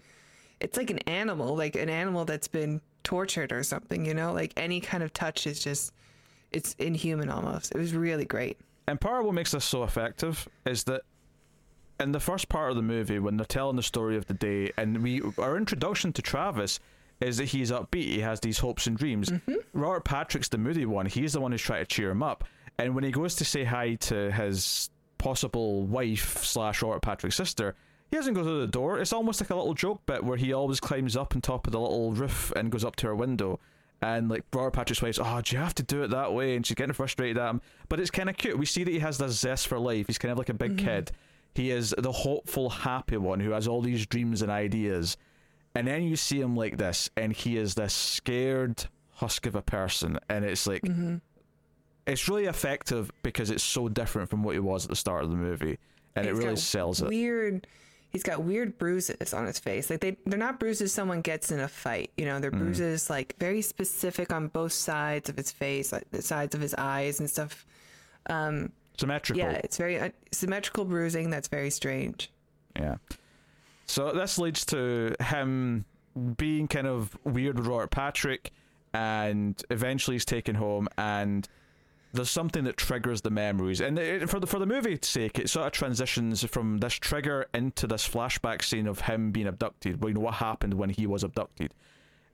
[0.60, 4.06] it's like an animal, like an animal that's been tortured or something.
[4.06, 5.94] You know, like any kind of touch is just
[6.52, 7.74] it's inhuman almost.
[7.74, 8.58] It was really great.
[8.88, 11.02] And part of what makes this so effective is that
[12.00, 14.72] in the first part of the movie, when they're telling the story of the day,
[14.78, 16.80] and we our introduction to Travis
[17.22, 19.30] is that he's upbeat, he has these hopes and dreams.
[19.30, 19.56] Mm-hmm.
[19.74, 22.46] Robert Patrick's the moody one; he's the one who's trying to cheer him up.
[22.78, 27.76] And when he goes to say hi to his possible wife slash Robert Patrick's sister,
[28.10, 29.00] he doesn't go through the door.
[29.00, 31.74] It's almost like a little joke bit where he always climbs up on top of
[31.74, 33.60] the little roof and goes up to her window.
[34.02, 36.56] And like Robert Patrick's wife's, oh, do you have to do it that way?
[36.56, 37.62] And she's getting frustrated at him.
[37.90, 38.58] But it's kind of cute.
[38.58, 40.08] We see that he has this zest for life.
[40.08, 40.86] He's kind of like a big mm-hmm.
[40.86, 41.12] kid.
[41.54, 45.18] He is the hopeful, happy one who has all these dreams and ideas.
[45.76, 49.62] And then you see him like this, and he is this scared husk of a
[49.62, 50.18] person.
[50.30, 51.18] And it's like, mm-hmm.
[52.08, 55.30] it's really effective because it's so different from what he was at the start of
[55.30, 55.78] the movie,
[56.16, 57.10] and it really sells it.
[57.10, 57.68] Weird.
[58.12, 59.90] He's got weird bruises on his face.
[59.90, 62.12] Like they, they're not bruises someone gets in a fight.
[62.18, 62.58] You know, they're Mm.
[62.60, 66.74] bruises like very specific on both sides of his face, like the sides of his
[66.76, 67.66] eyes and stuff.
[68.98, 69.40] Symmetrical.
[69.42, 71.30] Yeah, it's very uh, symmetrical bruising.
[71.30, 72.32] That's very strange.
[72.76, 72.96] Yeah.
[73.86, 75.86] So this leads to him
[76.38, 78.52] being kind of weird with Robert Patrick,
[78.94, 81.48] and eventually he's taken home, and
[82.14, 83.82] there's something that triggers the memories.
[83.82, 87.48] And it, for the for the movie's sake, it sort of transitions from this trigger
[87.54, 90.04] into this flashback scene of him being abducted.
[90.04, 91.74] You know what happened when he was abducted,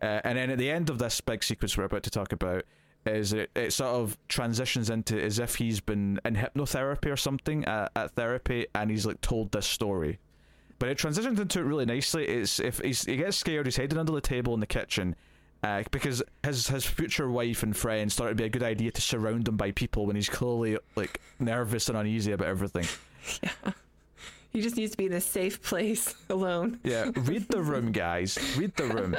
[0.01, 2.63] uh, and then at the end of this big sequence we're about to talk about.
[3.05, 7.63] Is it, it sort of transitions into as if he's been in hypnotherapy or something
[7.65, 10.17] at, at therapy and he's like told this story
[10.79, 12.25] but it transitions into it really nicely.
[12.25, 15.15] It's if he gets scared, he's hiding under the table in the kitchen,
[15.65, 19.01] uh, because his his future wife and friends thought it'd be a good idea to
[19.01, 22.85] surround him by people when he's clearly like nervous and uneasy about everything.
[23.41, 23.71] Yeah.
[24.51, 26.79] He just needs to be in a safe place alone.
[26.83, 28.37] Yeah, read the room, guys.
[28.57, 29.15] Read the room.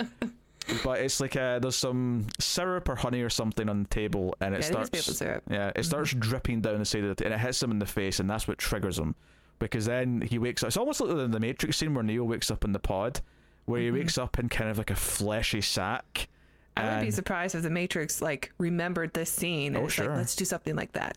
[0.83, 4.55] But it's like uh, there's some syrup or honey or something on the table, and
[4.55, 5.23] it Yeah, starts.
[5.51, 7.79] Yeah, it starts dripping down the side of the, t- and it hits him in
[7.79, 9.15] the face, and that's what triggers him.
[9.59, 10.69] Because then he wakes up.
[10.69, 13.21] It's almost like the, the Matrix scene where Neo wakes up in the pod,
[13.67, 16.29] where he wakes up in kind of like a fleshy sack.
[16.77, 19.75] I wouldn't be surprised if the Matrix like remembered this scene.
[19.77, 20.07] And Oh, sure.
[20.09, 21.17] Like, Let's do something like that.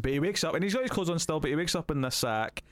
[0.00, 1.90] But he wakes up, and he's got his clothes on still, but he wakes up
[1.90, 2.62] in this sack,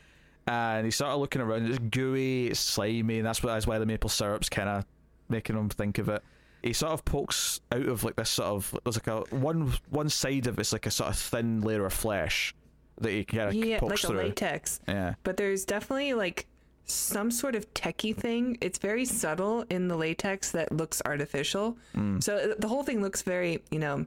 [0.47, 1.67] and he started looking around.
[1.69, 4.85] It's gooey, it's slimy, and that's what that's why the maple syrup's kind of
[5.29, 6.23] making him think of it.
[6.63, 10.09] He sort of pokes out of like this sort of there's like a one one
[10.09, 12.55] side of it's like a sort of thin layer of flesh
[13.01, 14.23] that he kind of Yeah, pokes like a through.
[14.29, 14.81] latex.
[14.89, 16.47] Yeah, But there's definitely like
[16.87, 18.59] some sort of techie thing.
[18.61, 21.77] It's very subtle in the latex that looks artificial.
[21.95, 22.23] Mm.
[22.23, 24.07] So uh, the whole thing looks very, you know,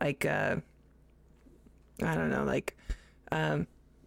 [0.00, 0.56] like uh
[2.02, 2.76] I don't know, like
[3.30, 3.66] um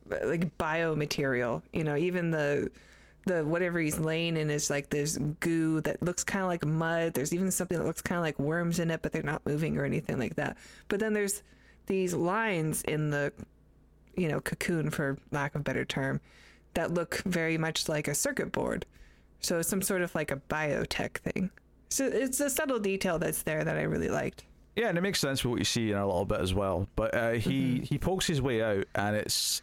[0.09, 1.61] like biomaterial.
[1.71, 2.71] You know, even the
[3.25, 7.13] the whatever he's laying in is like this goo that looks kind of like mud.
[7.13, 9.77] There's even something that looks kind of like worms in it, but they're not moving
[9.77, 10.57] or anything like that.
[10.87, 11.43] But then there's
[11.85, 13.31] these lines in the
[14.15, 16.21] you know, cocoon for lack of a better term,
[16.73, 18.85] that look very much like a circuit board.
[19.39, 21.49] So it's some sort of like a biotech thing.
[21.89, 24.45] So it's a subtle detail that's there that I really liked.
[24.75, 26.87] yeah, and it makes sense with what you see in a little bit as well.
[26.95, 29.61] But uh, he he pokes his way out, and it's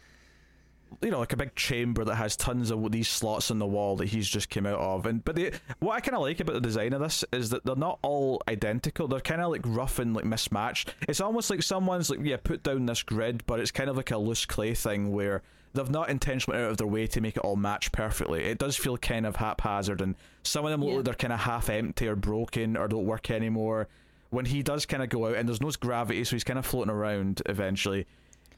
[1.01, 3.95] you know like a big chamber that has tons of these slots in the wall
[3.97, 5.05] that he's just came out of.
[5.05, 7.65] And but the, what I kind of like about the design of this is that
[7.65, 9.07] they're not all identical.
[9.07, 10.93] They're kind of like rough and like mismatched.
[11.09, 14.11] It's almost like someone's like yeah put down this grid, but it's kind of like
[14.11, 15.41] a loose clay thing where.
[15.73, 18.43] They've not intentionally out of their way to make it all match perfectly.
[18.43, 20.95] It does feel kind of haphazard, and some of them look Yeah.
[20.97, 23.87] like they're kind of half empty or broken or don't work anymore
[24.31, 26.65] when he does kind of go out and there's no gravity, so he's kind of
[26.65, 28.05] floating around eventually,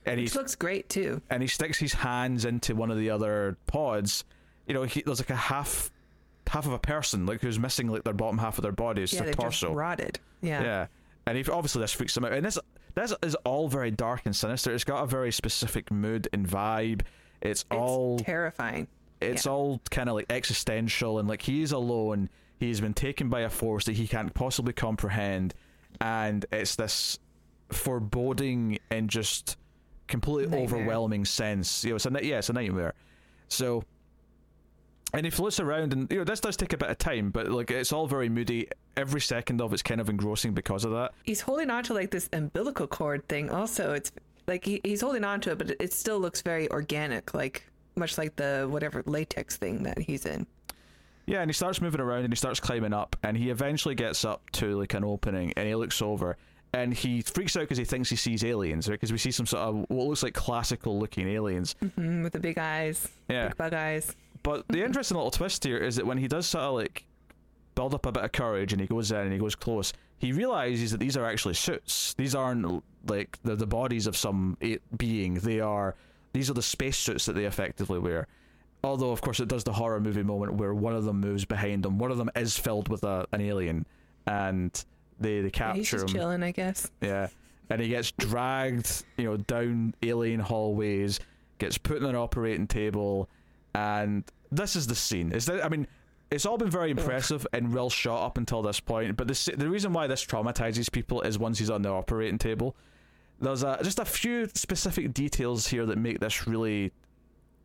[0.06, 1.22] and he looks great too.
[1.30, 4.24] and he sticks his hands into one of the other pods.
[4.68, 5.92] You know, he, there's like a half
[6.48, 9.14] half of a person like who's missing like their bottom half of their body, it's
[9.14, 9.74] yeah, their torso.
[9.74, 10.20] rotted.
[10.42, 10.62] Yeah.
[10.64, 10.88] Yeah,
[11.26, 12.58] and he, obviously this freaks him out, and this
[12.96, 14.74] this is all very dark and sinister.
[14.74, 17.02] It's got a very specific mood and vibe.
[17.42, 18.88] It's, It's all terrifying.
[19.20, 19.52] it's yeah.
[19.52, 23.84] all kind of like existential and like he's alone he's been taken by a force
[23.86, 25.54] that he can't possibly comprehend
[26.00, 27.20] and it's this
[27.70, 29.58] foreboding and just
[30.08, 30.80] completely Nightmare.
[30.80, 32.94] overwhelming sense you know it's a yeah it's a nightmare
[33.50, 33.84] so
[35.14, 37.48] and he floats around and you know this does take a bit of time but
[37.48, 41.12] like it's all very moody every second of it's kind of engrossing because of that
[41.24, 43.50] He's holding on to like this umbilical cord thing.
[43.50, 44.12] Also, it's
[44.48, 47.64] like he, he's holding on to it, but it, still looks very organic, like
[47.96, 50.46] much like the whatever latex thing that he's in.
[51.26, 54.26] Yeah, and he starts moving around and he starts climbing up, and he eventually gets
[54.26, 56.36] up to like an opening, and he looks over,
[56.74, 58.96] and he freaks out because he thinks he sees aliens, right?
[58.96, 61.76] Because we see some sort of what looks like classical looking aliens.
[61.82, 63.48] Mm, with the big eyes, Yeah.
[63.48, 64.14] big bug eyes.
[64.44, 67.06] But the interesting little twist here is that when he does sort of like
[67.76, 70.32] build up a bit of courage and he goes in and he goes close, he
[70.32, 72.14] realizes that these are actually suits.
[72.16, 74.58] These aren't like the the bodies of some
[74.98, 75.36] being.
[75.36, 75.96] They are
[76.34, 78.28] these are the space suits that they effectively wear.
[78.86, 81.84] Although, of course, it does the horror movie moment where one of them moves behind
[81.84, 81.98] them.
[82.00, 83.86] One of them is filled with a, an alien,
[84.28, 84.72] and
[85.22, 86.14] they they capture Yeah, he's just him.
[86.14, 86.92] chilling, I guess.
[87.00, 87.28] Yeah.
[87.70, 91.22] And he gets dragged, you know, down alien hallways,
[91.60, 93.30] gets put on an operating table,
[93.76, 95.32] and this is the scene.
[95.32, 95.88] Is that I mean,
[96.32, 99.70] it's all been very impressive and well shot up until this point, but the the
[99.70, 102.76] reason why this traumatizes people is once he's on the operating table.
[103.40, 106.94] There's a, just a few specific details here that make this really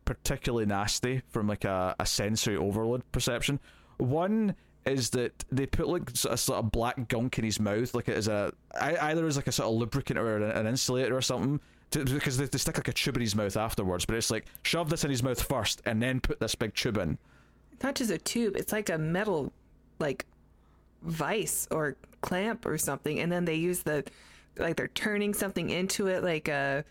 [0.03, 3.59] particularly nasty from like a, a sensory overload perception.
[3.97, 8.09] One is that they put like a sort of black gunk in his mouth, like
[8.09, 11.21] it is a either as like a sort of lubricant or an, an insulator or
[11.21, 11.59] something,
[11.91, 14.05] to, because they, they stick like a tube in his mouth afterwards.
[14.05, 16.97] But it's like shove this in his mouth first, and then put this big tube
[16.97, 17.17] in.
[17.83, 19.51] Not just a tube; it's like a metal,
[19.99, 20.25] like
[21.01, 24.03] vice or clamp or something, and then they use the
[24.57, 26.83] like they're turning something into it, like a.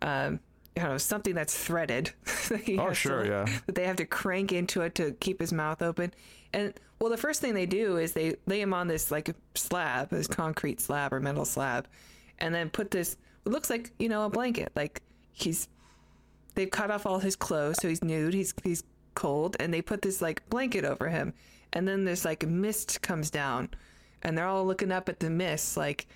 [0.00, 0.40] Um,
[0.76, 2.12] you know something that's threaded.
[2.78, 3.44] oh sure, to, yeah.
[3.66, 6.14] That they have to crank into it to keep his mouth open.
[6.52, 10.10] And well, the first thing they do is they lay him on this like slab,
[10.10, 11.88] this concrete slab or metal slab,
[12.38, 13.16] and then put this.
[13.48, 14.72] It looks like you know a blanket.
[14.76, 15.00] Like
[15.32, 15.68] he's
[16.54, 18.34] they've cut off all his clothes, so he's nude.
[18.34, 18.84] He's he's
[19.14, 21.32] cold, and they put this like blanket over him.
[21.72, 23.70] And then this like mist comes down,
[24.22, 26.06] and they're all looking up at the mist, like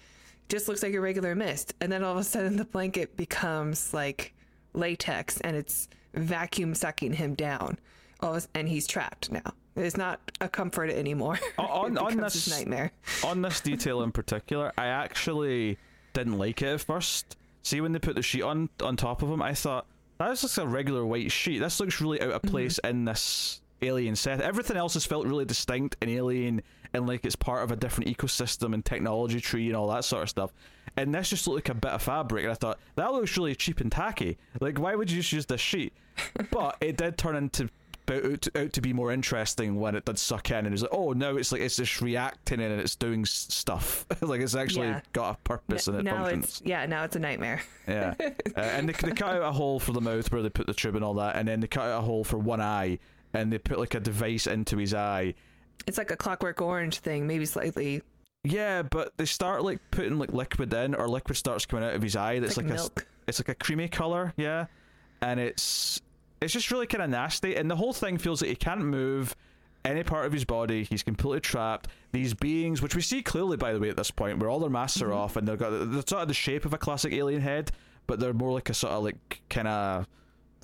[0.50, 1.72] just looks like a regular mist.
[1.80, 4.34] And then all of a sudden, the blanket becomes like
[4.74, 7.78] latex and it's vacuum sucking him down.
[8.20, 9.54] all and he's trapped now.
[9.74, 11.38] It's not a comfort anymore.
[11.56, 12.92] On, on this nightmare.
[13.24, 15.78] On this detail in particular, I actually
[16.12, 17.36] didn't like it at first.
[17.62, 19.86] See, when they put the sheet on on top of him, I thought
[20.18, 21.58] that's just a regular white sheet.
[21.58, 22.96] This looks really out of place mm-hmm.
[22.96, 24.40] in this alien set.
[24.40, 26.62] Everything else has felt really distinct and alien
[26.94, 30.24] and like it's part of a different ecosystem and technology tree and all that sort
[30.24, 30.52] of stuff.
[30.96, 33.54] And this just looked like a bit of fabric, and I thought that looks really
[33.54, 34.36] cheap and tacky.
[34.60, 35.94] Like, why would you just use this sheet?
[36.50, 37.70] but it did turn into
[38.12, 41.12] out, out to be more interesting when it did suck in, and it's like, oh
[41.12, 44.06] no, it's like it's just reacting and it's doing stuff.
[44.20, 45.00] like it's actually yeah.
[45.12, 46.44] got a purpose N- and it now functions.
[46.44, 47.62] It's, yeah, now it's a nightmare.
[47.88, 50.66] yeah, uh, and they, they cut out a hole for the mouth where they put
[50.66, 52.98] the tube and all that, and then they cut out a hole for one eye,
[53.34, 55.34] and they put like a device into his eye
[55.86, 58.02] it's like a Clockwork Orange thing, maybe slightly.
[58.44, 62.02] Yeah, but they start like putting like liquid in, or liquid starts coming out of
[62.02, 62.38] his eye.
[62.40, 63.00] That's like, like, milk.
[63.00, 64.66] a it's like a creamy color, yeah,
[65.20, 66.00] and it's
[66.42, 69.34] it's just really kind of nasty, and the whole thing feels like he can't move
[69.84, 70.84] any part of his body.
[70.84, 71.88] He's completely trapped.
[72.12, 74.70] These beings, which we see clearly, by the way, at this point, where all their
[74.70, 75.10] masks mm-hmm.
[75.10, 77.70] are off, and they've got they're sort of the shape of a classic alien head,
[78.06, 80.06] but they're more like a sort of like kind of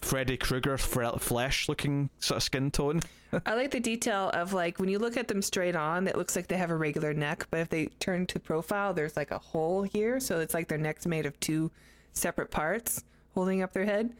[0.00, 3.00] Freddy Krueger flesh looking sort of skin tone.
[3.46, 6.36] I like the detail of like when you look at them straight on, it looks
[6.36, 9.38] like they have a regular neck, but if they turn to profile, there's like a
[9.38, 11.70] hole here, so it's like their neck's made of two
[12.12, 14.14] separate parts holding up their head.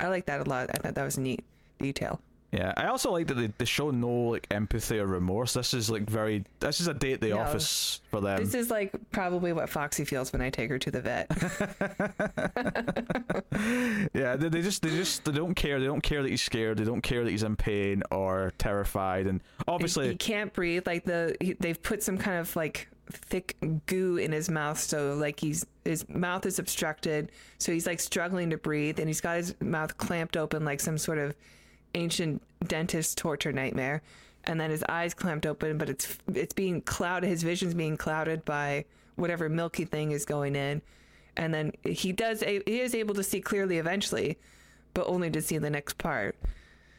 [0.00, 0.70] I like that a lot.
[0.70, 1.44] I thought that was a neat
[1.78, 2.20] detail.
[2.50, 5.52] Yeah, I also like that they, they show no like empathy or remorse.
[5.52, 6.46] This is like very.
[6.60, 8.38] This is a day at the no, office for them.
[8.38, 11.30] This is like probably what Foxy feels when I take her to the vet.
[14.14, 15.78] yeah, they, they just they just they don't care.
[15.78, 16.78] They don't care that he's scared.
[16.78, 19.26] They don't care that he's in pain or terrified.
[19.26, 20.86] And obviously, he can't breathe.
[20.86, 25.14] Like the he, they've put some kind of like thick goo in his mouth so
[25.14, 29.36] like he's his mouth is obstructed so he's like struggling to breathe and he's got
[29.36, 31.34] his mouth clamped open like some sort of
[31.94, 34.02] ancient dentist torture nightmare
[34.44, 38.44] and then his eyes clamped open but it's it's being clouded his vision's being clouded
[38.44, 38.84] by
[39.16, 40.82] whatever milky thing is going in
[41.36, 44.38] and then he does he is able to see clearly eventually
[44.92, 46.36] but only to see the next part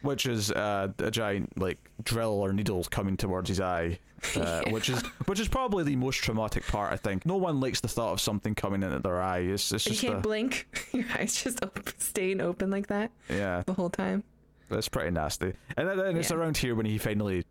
[0.02, 3.98] which is uh, a giant like drill or needle coming towards his eye
[4.36, 4.72] uh, yeah.
[4.72, 7.88] which is which is probably the most traumatic part i think no one likes the
[7.88, 10.22] thought of something coming into their eye it's, it's just you can't a...
[10.22, 14.22] blink your eyes just open, staying open like that yeah the whole time
[14.70, 15.52] that's pretty nasty.
[15.76, 17.44] And then, then it's around here when he finally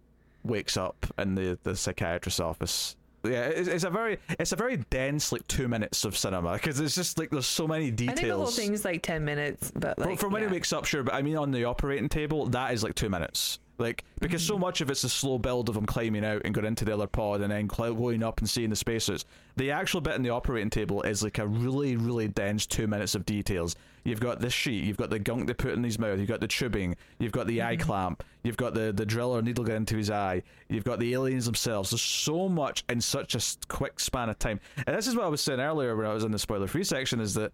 [0.44, 2.96] wakes up in the, the psychiatrist's office.
[3.24, 6.80] Yeah, it's, it's a very it's a very dense like two minutes of cinema because
[6.80, 8.18] it's just like there's so many details.
[8.18, 10.50] I think the whole thing's like ten minutes, but like from, when yeah.
[10.50, 11.04] he wakes up, sure.
[11.04, 13.60] But I mean, on the operating table, that is like two minutes.
[13.78, 14.62] Like because so mm-hmm.
[14.62, 17.08] much of it's a slow build of him climbing out and going into the other
[17.08, 19.26] pod and then going up and seeing the spaces.
[19.56, 23.16] The actual bit in the operating table is like a really really dense two minutes
[23.16, 23.76] of details.
[24.04, 26.40] You've got this sheet, you've got the gunk they put in his mouth, you've got
[26.40, 27.86] the tubing, you've got the eye mm-hmm.
[27.86, 31.14] clamp, you've got the the drill or needle get into his eye, you've got the
[31.14, 31.92] aliens themselves.
[31.92, 34.60] There's so much in such a quick span of time.
[34.88, 36.84] And this is what I was saying earlier when I was in the spoiler free
[36.84, 37.52] section is that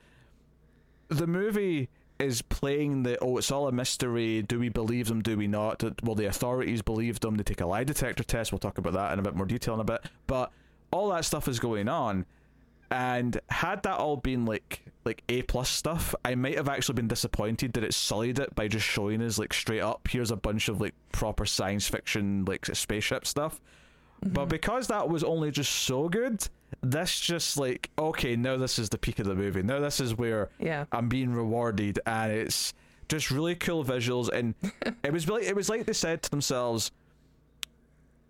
[1.10, 5.36] the movie is playing the oh it's all a mystery do we believe them do
[5.36, 8.78] we not well the authorities believe them they take a lie detector test we'll talk
[8.78, 10.50] about that in a bit more detail in a bit but
[10.92, 12.26] all that stuff is going on
[12.90, 16.16] and had that all been like like a plus stuff.
[16.24, 19.54] I might have actually been disappointed that it sullied it by just showing us like
[19.54, 23.62] straight up here's a bunch of like proper science fiction like spaceship stuff.
[24.24, 24.34] Mm-hmm.
[24.34, 26.48] but because that was only just so good
[26.82, 29.62] this just like okay now this is the peak of the movie.
[29.62, 30.86] Now this is where yeah.
[30.92, 32.74] I'm being rewarded and it's
[33.08, 34.56] just really cool visuals and
[35.04, 36.92] it was like it was like they said to themselves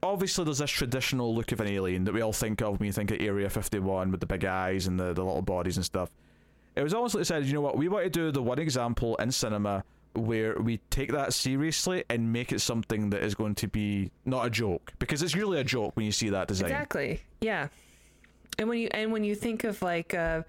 [0.04, 2.93] obviously there's this traditional look of an alien that we all think of when you
[2.93, 6.10] think of area 51 with the big eyes and the, the little bodies and stuff
[6.76, 8.60] it was almost like they said you know what we want to do the one
[8.60, 9.84] example in cinema
[10.16, 14.46] where we take that seriously and make it something that is going to be not
[14.46, 16.72] a joke because it's usually a joke when you see that design.
[16.72, 17.22] Exactly.
[17.42, 17.68] Yeah.
[18.58, 20.44] And when you and when you think of like uh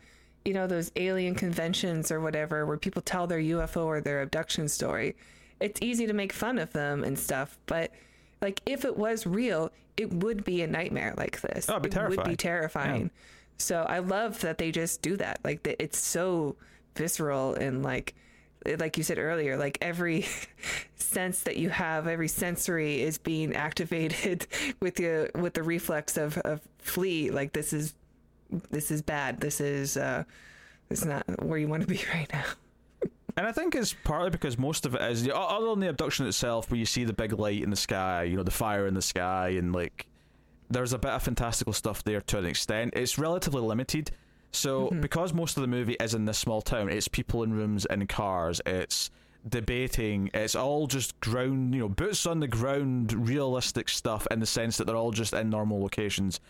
[0.45, 4.69] you know those alien conventions or whatever where people tell their UFO or their abduction
[4.69, 5.17] story,
[5.61, 7.91] it's easy to make fun of them and stuff, but
[8.41, 11.69] like if it was real, it would be a nightmare like this.
[11.69, 12.29] Oh, it'd be it would terrifying.
[12.29, 13.03] be terrifying.
[13.03, 13.23] Yeah.
[13.59, 15.41] So I love that they just do that.
[15.45, 16.57] Like it's so
[16.95, 18.15] visceral and like
[18.79, 20.27] like you said earlier, like every
[20.97, 24.47] sense that you have, every sensory is being activated
[24.81, 27.31] with the with the reflex of, of flee.
[27.31, 27.95] Like this is
[28.71, 29.41] this is bad.
[29.41, 30.25] This is uh
[30.89, 32.45] this is not where you want to be right now.
[33.37, 36.71] And I think it's partly because most of it is, other than the abduction itself,
[36.71, 39.03] where you see the big light in the sky, you know, the fire in the
[39.03, 40.07] sky, and like,
[40.71, 42.95] there's a bit of fantastical stuff there to an extent.
[42.97, 44.11] It's relatively limited.
[44.53, 45.01] So, mm-hmm.
[45.01, 48.07] because most of the movie is in this small town, it's people in rooms in
[48.07, 49.11] cars, it's
[49.49, 54.47] debating, it's all just ground, you know, boots on the ground, realistic stuff in the
[54.47, 56.41] sense that they're all just in normal locations.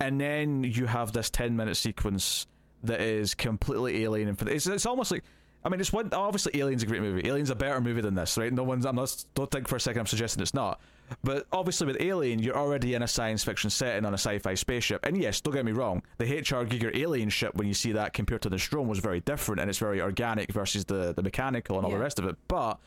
[0.00, 2.46] And then you have this 10 minute sequence
[2.82, 4.28] that is completely alien.
[4.28, 5.22] And it's, it's almost like
[5.64, 6.10] I mean, it's one.
[6.12, 7.26] Obviously, Alien's a great movie.
[7.26, 8.52] Alien's a better movie than this, right?
[8.52, 8.84] No one's.
[8.84, 9.24] I'm not.
[9.34, 10.78] Don't think for a second I'm suggesting it's not.
[11.22, 15.04] But obviously, with Alien, you're already in a science fiction setting on a sci-fi spaceship.
[15.04, 18.12] And yes, don't get me wrong, the HR Giger alien ship, when you see that
[18.12, 21.76] compared to the Strom, was very different, and it's very organic versus the the mechanical
[21.76, 22.36] and all the rest of it.
[22.48, 22.78] But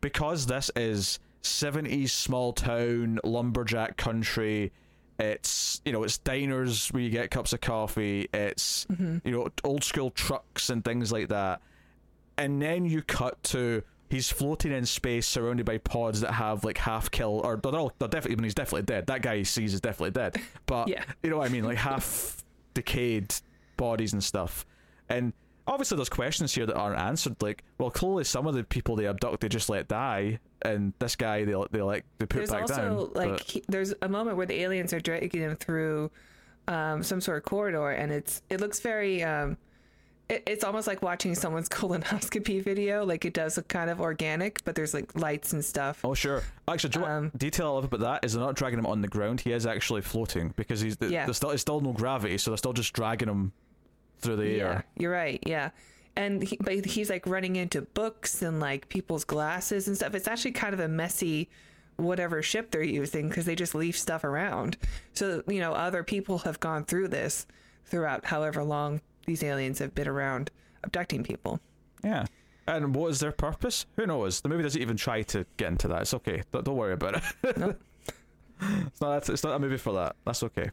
[0.00, 4.72] because this is 70s small town lumberjack country
[5.18, 9.18] it's you know it's diners where you get cups of coffee it's mm-hmm.
[9.26, 11.60] you know old school trucks and things like that
[12.38, 16.76] and then you cut to he's floating in space surrounded by pods that have like
[16.76, 19.44] half kill or they're, all, they're definitely I mean, he's definitely dead that guy he
[19.44, 20.36] sees is definitely dead
[20.66, 21.04] but Yeah.
[21.22, 22.44] you know what I mean like half
[22.74, 23.32] decayed
[23.76, 24.66] bodies and stuff
[25.08, 25.32] and
[25.66, 29.06] obviously there's questions here that aren't answered like well clearly some of the people they
[29.06, 32.62] abduct they just let die and this guy they they like they put There's back
[32.62, 36.10] also down like but- he, there's a moment where the aliens are dragging him through
[36.68, 39.24] um, some sort of corridor, and it's it looks very.
[39.24, 39.58] Um, it,
[40.46, 43.04] it's almost like watching someone's colonoscopy video.
[43.04, 46.00] Like it does look kind of organic, but there's like lights and stuff.
[46.04, 46.42] Oh sure.
[46.68, 49.08] Actually, do Um, detail I love about that is they're not dragging him on the
[49.08, 49.40] ground.
[49.40, 51.24] He is actually floating because he's Yeah.
[51.26, 53.52] there's still still no gravity, so they're still just dragging him
[54.18, 54.84] through the Yeah, air.
[54.96, 55.42] you're right.
[55.46, 55.70] Yeah.
[56.16, 60.14] And he, but he's like running into books and like people's glasses and stuff.
[60.14, 61.48] It's actually kind of a messy
[61.96, 64.76] whatever ship they're using because they just leave stuff around.
[65.14, 67.46] So, you know, other people have gone through this
[67.84, 70.50] throughout however long these aliens have been around
[70.84, 71.60] abducting people.
[72.02, 72.26] Yeah.
[72.66, 73.86] And what is their purpose?
[73.96, 74.40] Who knows?
[74.40, 76.02] The movie doesn't even try to get into that.
[76.02, 76.42] It's okay.
[76.52, 77.56] Don't, don't worry about it.
[77.56, 77.80] Nope.
[78.60, 79.28] it's not.
[79.28, 80.16] It's not a movie for that.
[80.24, 80.70] That's okay.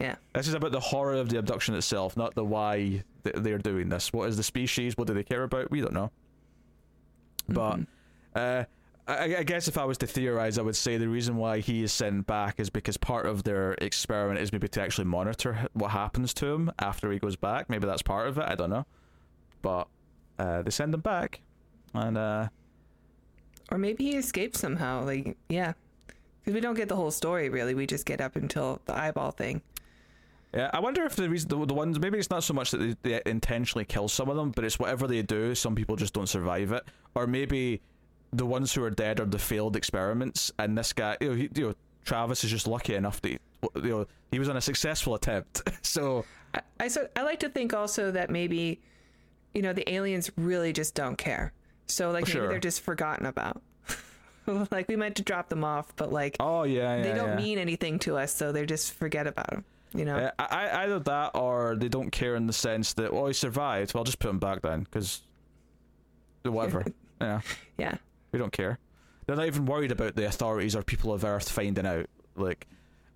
[0.00, 0.14] Yeah.
[0.34, 3.88] This is about the horror of the abduction itself, not the why th- they're doing
[3.88, 4.12] this.
[4.12, 4.96] What is the species?
[4.96, 5.70] What do they care about?
[5.70, 6.10] We don't know.
[7.48, 7.80] But
[8.34, 8.64] uh,
[9.08, 11.82] I, I guess if I was to theorize, I would say the reason why he
[11.82, 15.92] is sent back is because part of their experiment is maybe to actually monitor what
[15.92, 17.70] happens to him after he goes back.
[17.70, 18.44] Maybe that's part of it.
[18.46, 18.84] I don't know.
[19.62, 19.88] But
[20.38, 21.40] uh, they send him back,
[21.94, 22.48] and uh,
[23.70, 25.04] Or maybe he escaped somehow.
[25.04, 25.72] Like, yeah.
[26.40, 27.74] Because we don't get the whole story, really.
[27.74, 29.62] We just get up until the eyeball thing.
[30.54, 32.78] Yeah, I wonder if the reason the, the ones maybe it's not so much that
[32.78, 36.14] they, they intentionally kill some of them, but it's whatever they do, some people just
[36.14, 36.84] don't survive it,
[37.14, 37.82] or maybe
[38.32, 41.48] the ones who are dead are the failed experiments, and this guy, you know, he,
[41.54, 41.74] you know
[42.04, 43.38] Travis is just lucky enough that he,
[43.76, 46.24] you know he was on a successful attempt, so
[46.54, 48.80] I, I so I like to think also that maybe,
[49.54, 51.52] you know, the aliens really just don't care.
[51.86, 52.48] So like maybe Sure.
[52.48, 53.62] they're just forgotten about.
[54.70, 57.36] like we meant to drop them off, but like oh yeah, yeah they don't yeah.
[57.36, 59.64] mean anything to us, so they just forget about them.
[59.94, 60.18] You know?
[60.18, 63.32] Yeah, I, I- either that or they don't care in the sense that oh he
[63.32, 65.22] survived, well just put him back then because
[66.42, 66.84] whatever,
[67.20, 67.40] yeah.
[67.78, 67.96] Yeah.
[68.32, 68.78] We don't care.
[69.26, 72.06] They're not even worried about the authorities or people of Earth finding out.
[72.36, 72.66] Like,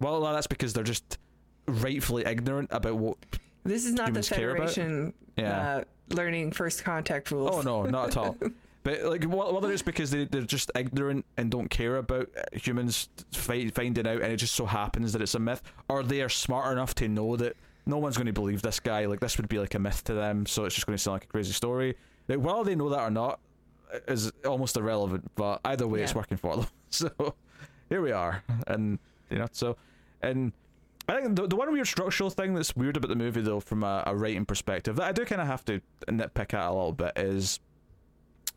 [0.01, 1.19] well, that's because they're just
[1.67, 3.17] rightfully ignorant about what.
[3.65, 4.71] This is not the Humans care about?
[4.71, 5.77] Federation Yeah.
[5.79, 5.85] uh,
[6.15, 7.51] learning first contact rules.
[7.55, 8.37] Oh no, not at all.
[8.85, 13.09] But like, whether it's because they they're just ignorant and don't care about uh, humans
[13.33, 16.29] fi- finding out, and it just so happens that it's a myth, or they are
[16.29, 17.57] smart enough to know that
[17.87, 19.07] no one's going to believe this guy.
[19.07, 21.13] Like, this would be like a myth to them, so it's just going to sound
[21.15, 21.95] like a crazy story.
[22.27, 23.39] Like, whether they know that or not
[24.09, 25.31] is almost irrelevant.
[25.35, 26.67] But either way, it's working for them.
[26.91, 27.09] So
[27.89, 28.99] here we are, and
[29.31, 29.77] you know, so
[30.21, 30.53] and.
[31.09, 33.83] I think the, the one weird structural thing that's weird about the movie, though, from
[33.83, 36.93] a, a writing perspective, that I do kind of have to nitpick at a little
[36.93, 37.59] bit, is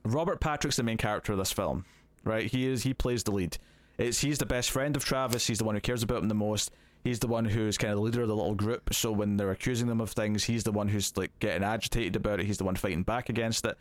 [0.05, 1.86] Robert Patrick's the main character of this film,
[2.23, 2.45] right?
[2.45, 3.57] He is he plays the lead.
[3.97, 5.47] It's he's the best friend of Travis.
[5.47, 6.71] He's the one who cares about him the most.
[7.03, 8.93] He's the one who's kind of the leader of the little group.
[8.93, 12.39] So when they're accusing them of things, he's the one who's like getting agitated about
[12.39, 12.45] it.
[12.45, 13.77] He's the one fighting back against it.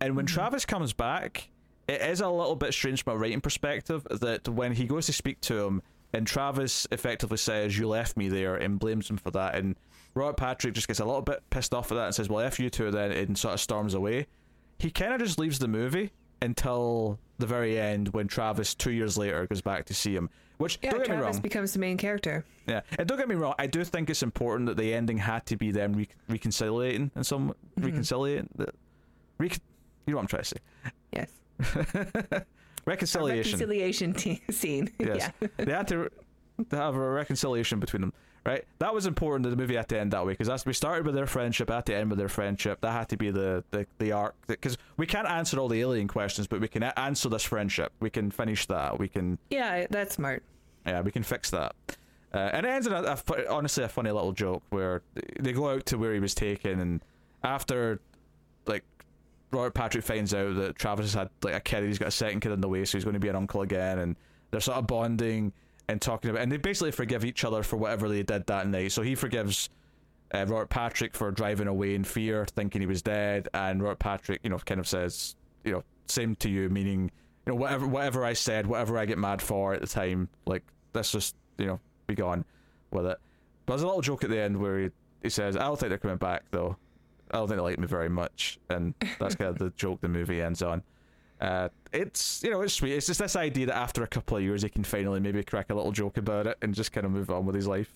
[0.00, 0.34] And when mm-hmm.
[0.34, 1.48] Travis comes back,
[1.88, 5.12] it is a little bit strange from a writing perspective that when he goes to
[5.12, 5.82] speak to him,
[6.12, 9.76] and Travis effectively says, "You left me there," and blames him for that, and
[10.14, 12.58] Robert Patrick just gets a little bit pissed off at that and says, "Well, f
[12.58, 14.26] you two then," and sort of storms away.
[14.78, 19.18] He kind of just leaves the movie until the very end when Travis two years
[19.18, 20.30] later goes back to see him.
[20.58, 22.44] Which Yeah, don't get me wrong, becomes the main character.
[22.66, 25.44] yeah, and don't get me wrong, I do think it's important that the ending had
[25.46, 27.84] to be them re- reconciliating and some mm-hmm.
[27.84, 28.48] reconciliating.
[28.56, 28.72] The,
[29.38, 29.60] recon-
[30.06, 30.56] you know what I'm trying to say?
[31.12, 31.30] Yes.
[32.36, 32.44] A
[32.84, 33.58] Reconciliation.
[33.58, 34.14] reconciliation
[34.52, 34.90] scene.
[35.00, 35.30] Yes.
[35.40, 35.48] Yeah.
[35.56, 36.08] they had to,
[36.70, 38.12] to have a reconciliation between them,
[38.44, 38.64] right?
[38.78, 41.16] That was important that the movie had to end that way because we started with
[41.16, 42.80] their friendship, had to end with their friendship.
[42.82, 46.06] That had to be the the, the arc because we can't answer all the alien
[46.06, 47.92] questions, but we can a- answer this friendship.
[47.98, 48.98] We can finish that.
[49.00, 50.44] We can Yeah, that's smart.
[50.86, 51.74] yeah, we can fix that.
[52.32, 53.18] Uh, and it ends in a, a
[53.50, 55.02] honestly a funny little joke where
[55.40, 57.00] they go out to where he was taken, and
[57.42, 57.98] after
[58.66, 58.84] like
[59.50, 62.40] Robert Patrick finds out that Travis has had like a kid, he's got a second
[62.40, 64.16] kid on the way, so he's going to be an uncle again, and
[64.50, 65.52] they're sort of bonding
[65.88, 68.92] and talking about, and they basically forgive each other for whatever they did that night.
[68.92, 69.68] So he forgives
[70.34, 74.40] uh, Robert Patrick for driving away in fear, thinking he was dead, and Robert Patrick,
[74.42, 77.10] you know, kind of says, you know, same to you, meaning,
[77.46, 80.64] you know, whatever whatever I said, whatever I get mad for at the time, like
[80.94, 82.44] let's just, you know, be gone
[82.90, 83.18] with it.
[83.66, 84.90] But there's a little joke at the end where he,
[85.22, 86.76] he says, "I don't think they're coming back though.
[87.30, 90.08] I don't think they like me very much," and that's kind of the joke the
[90.08, 90.82] movie ends on.
[91.40, 92.92] Uh, it's you know it's sweet.
[92.92, 95.70] It's just this idea that after a couple of years he can finally maybe crack
[95.70, 97.94] a little joke about it and just kind of move on with his life.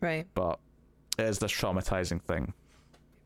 [0.00, 0.26] Right.
[0.34, 0.58] But
[1.18, 2.52] it is this traumatizing thing.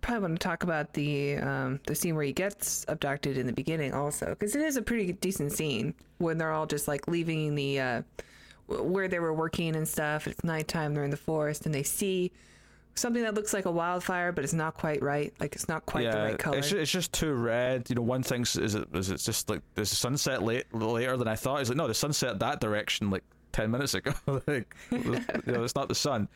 [0.00, 3.52] Probably want to talk about the um, the scene where he gets abducted in the
[3.52, 7.54] beginning, also, because it is a pretty decent scene when they're all just like leaving
[7.54, 8.02] the uh,
[8.66, 10.26] where they were working and stuff.
[10.26, 10.92] It's nighttime.
[10.92, 12.32] They're in the forest and they see
[12.94, 15.32] something that looks like a wildfire, but it's not quite right.
[15.40, 16.58] Like it's not quite the right color.
[16.58, 17.88] It's, ju- it's just too red.
[17.88, 21.16] You know, one thing is it is it's just like there's a sunset late later
[21.16, 21.60] than I thought.
[21.60, 24.12] It's like no, the sunset that direction like ten minutes ago.
[24.46, 26.28] like you know, it's not the sun.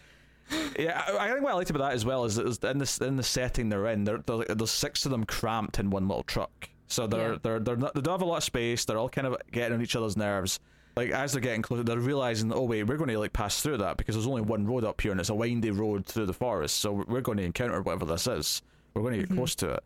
[0.78, 2.98] Yeah, I, I think what I liked about that as well is, is in this
[2.98, 6.22] in the setting they're in, they're, they're there's six of them cramped in one little
[6.22, 6.68] truck.
[6.86, 7.38] So they're Yeah.
[7.42, 8.84] they're they're not, they don't have a lot of space.
[8.86, 10.58] They're all kind of getting on each other's nerves.
[10.98, 13.76] Like as they're getting closer, they're realizing, oh wait, we're going to like pass through
[13.78, 16.32] that because there's only one road up here and it's a windy road through the
[16.32, 16.78] forest.
[16.78, 18.62] So we're- going to encounter whatever this is.
[18.94, 19.84] We're going to get close to it.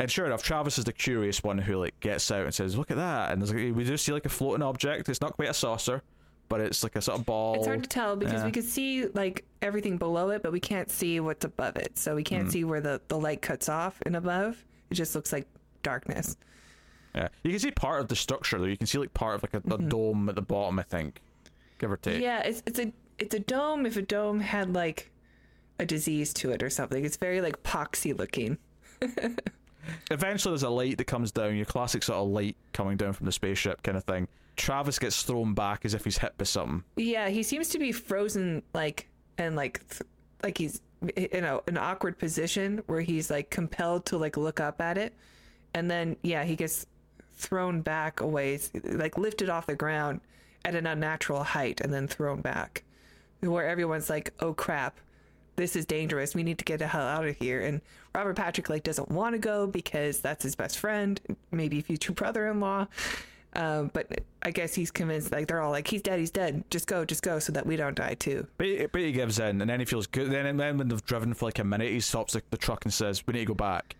[0.00, 2.90] And sure enough, Travis is the curious one who like gets out and says, "Look
[2.90, 5.08] at that!" And there's like, we do see like a floating object.
[5.08, 6.02] It's not quite a saucer,
[6.48, 7.54] but it's like a sort of ball.
[7.54, 8.44] It's hard to tell because Yeah.
[8.46, 11.98] we can see like everything below it, but we can't see what's above it.
[11.98, 12.50] So we can't Hmm.
[12.50, 14.64] see where the, the light cuts off and above.
[14.90, 15.46] It just looks like
[15.82, 16.36] darkness.
[17.14, 18.64] Yeah, you can see part of the structure though.
[18.64, 19.88] You can see like part of like a, a mm-hmm.
[19.88, 21.22] dome at the bottom, I think,
[21.78, 22.20] give or take.
[22.22, 23.86] Yeah, it's it's a it's a dome.
[23.86, 25.10] If a dome had like
[25.78, 28.58] a disease to it or something, it's very like poxy looking.
[30.10, 31.56] Eventually, there's a light that comes down.
[31.56, 34.28] Your classic sort of light coming down from the spaceship kind of thing.
[34.56, 36.84] Travis gets thrown back as if he's hit by something.
[36.96, 40.02] Yeah, he seems to be frozen like and like th-
[40.42, 40.80] like he's
[41.16, 45.14] in a an awkward position where he's like compelled to like look up at it,
[45.74, 46.86] and then yeah, he gets
[47.38, 50.20] thrown back a ways, like lifted off the ground
[50.64, 52.84] at an unnatural height, and then thrown back,
[53.40, 54.98] where everyone's like, "Oh crap."
[55.56, 56.36] This is dangerous.
[56.36, 57.60] We need to get the hell out of here.
[57.62, 57.80] And
[58.14, 61.20] Robert Patrick like doesn't want to go because that's his best friend,
[61.50, 62.86] maybe future brother-in-law.
[63.56, 66.62] Um, but I guess he's convinced, like, they're all like, he's dead, he's dead.
[66.70, 68.46] Just go, just go so that we don't die too.
[68.56, 70.30] But he, but he gives in, and then he feels good.
[70.30, 72.94] Then, then when they've driven for like a minute, he stops the, the truck and
[72.94, 73.96] says, "We need to go back."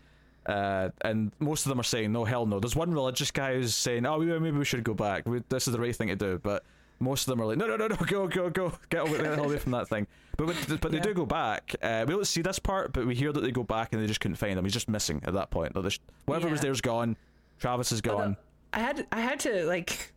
[0.49, 3.75] Uh, and most of them are saying, "No, hell no." There's one religious guy who's
[3.75, 5.27] saying, "Oh, maybe we should go back.
[5.29, 6.65] We, this is the right thing to do." But
[7.01, 9.39] most of them are like, "No, no, no, no, go, go, go, get away, get
[9.39, 10.07] away from that thing."
[10.39, 11.03] But but, but they Yeah.
[11.03, 11.75] do go back.
[11.83, 14.07] Uh, we don't see this part, but we hear that they go back and they
[14.07, 14.65] just couldn't find him.
[14.65, 15.77] He's just missing at that point.
[15.77, 16.63] Like, Whatever was Yeah.
[16.63, 17.17] there's gone.
[17.59, 18.37] Travis is gone.
[18.73, 20.13] I had, I had to like,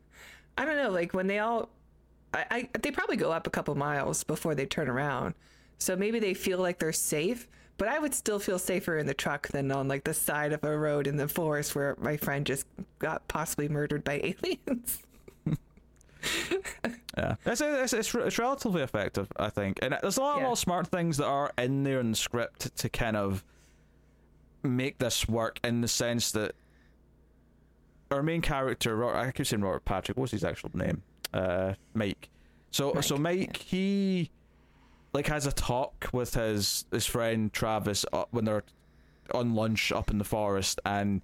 [0.58, 1.70] I don't know, like when they all,
[2.34, 5.34] I, I they probably go up a couple miles before they turn around.
[5.80, 9.14] So maybe they feel like they're safe, but I would still feel safer in the
[9.14, 12.46] truck than on like the side of a road in the forest where my friend
[12.46, 12.66] just
[13.00, 14.14] got possibly murdered by
[14.44, 15.00] aliens.
[17.18, 20.44] Yeah, it's, it's, it's, it's relatively effective, I think, and there's a lot of Yeah.
[20.44, 23.44] little smart things that are in there in the script to kind of
[24.64, 26.54] make this work in the sense that
[28.12, 30.18] our main character, Ro- I keep saying Robert Patrick.
[30.18, 31.02] What's his actual name?
[31.34, 32.30] Uh, Mike.
[32.72, 34.30] So Mike, so Mike, he
[35.14, 38.64] like has a talk with his his friend Travis uh, when they're
[39.34, 41.22] on lunch up in the forest, and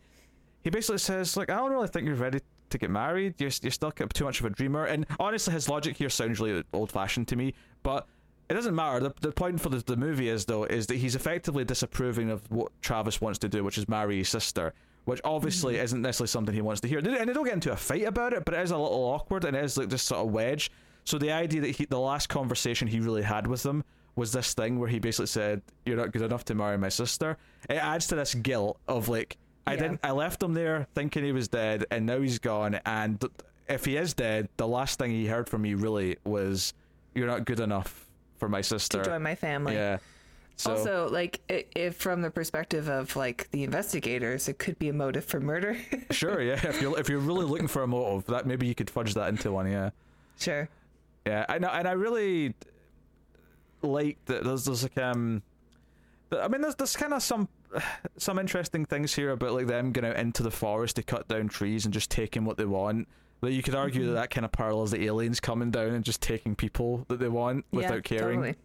[0.63, 3.35] he basically says like, I don't really think you're ready to get married.
[3.37, 4.85] You're you're still too much of a dreamer.
[4.85, 8.07] And honestly, his logic here sounds really old fashioned to me, but.
[8.49, 9.01] It doesn't matter.
[9.01, 12.49] The, the point for the, the movie is though is that he's effectively disapproving of
[12.49, 14.73] what Travis wants to do, which is marry his sister,
[15.03, 16.99] which obviously isn't necessarily something he wants to hear.
[16.99, 19.43] And they don't get into a fight about it, but it is a little awkward
[19.43, 20.71] and it is like this sort of wedge.
[21.07, 23.85] So the idea that he, the last conversation he really had with them
[24.17, 27.37] was this thing where he basically said, "You're not good enough to marry my sister."
[27.69, 29.79] It adds to this guilt of like, I Yeah.
[29.83, 32.81] didn't, I left him there thinking he was dead, and now he's gone.
[32.85, 33.23] And
[33.69, 36.73] if he is dead, the last thing he heard from me really was,
[37.15, 38.05] "You're not good enough
[38.37, 39.75] for my sister." to join my family.
[39.75, 39.99] yeah.
[40.57, 44.93] So, also, like, if from the perspective of like the investigators, it could be a
[44.93, 45.77] motive for murder.
[46.11, 46.55] sure, yeah.
[46.67, 49.29] If you're if you're really looking for a motive, that maybe you could fudge that
[49.29, 49.71] into one.
[49.71, 49.91] Yeah.
[50.37, 50.67] sure.
[51.27, 52.53] Yeah, I know, and I really
[53.81, 54.43] like that.
[54.43, 55.41] There's, there's like um,
[56.31, 57.47] I mean, there's there's kind of some
[58.17, 61.47] some interesting things here about like them going out into the forest to cut down
[61.47, 63.07] trees and just taking what they want.
[63.41, 64.13] That you could argue Mm-hmm.
[64.15, 67.27] that that kind of parallels the aliens coming down and just taking people that they
[67.29, 68.39] want without yeah, caring.
[68.39, 68.55] Totally.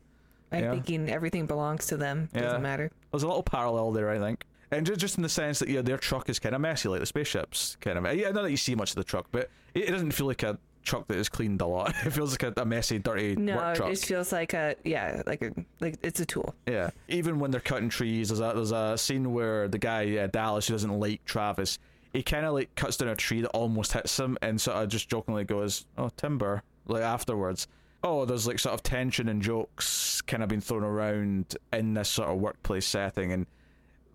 [0.50, 0.70] I'm Yeah.
[0.72, 2.28] thinking everything belongs to them.
[2.34, 2.42] Yeah.
[2.42, 2.90] Doesn't matter.
[3.10, 4.44] There's a little parallel there, I think.
[4.70, 7.00] And ju- just in the sense that yeah, their truck is kind of messy, like
[7.00, 8.16] the spaceship's kind of.
[8.16, 10.58] Yeah, not that you see much of the truck, but it doesn't feel like a
[10.82, 11.94] truck that is cleaned a lot.
[12.06, 13.90] It feels like a, a messy, dirty No, work it truck.
[13.90, 16.54] just feels like a yeah, like a like it's a tool.
[16.66, 20.26] Yeah, even when they're cutting trees, there's a there's a scene where the guy uh,
[20.26, 21.78] Dallas who doesn't like Travis,
[22.12, 24.88] he kind of like cuts down a tree that almost hits him, and sort of
[24.88, 27.68] just jokingly goes, "Oh, timber." Like afterwards,
[28.02, 32.08] oh, there's like sort of tension and jokes kind of being thrown around in this
[32.08, 33.46] sort of workplace setting, and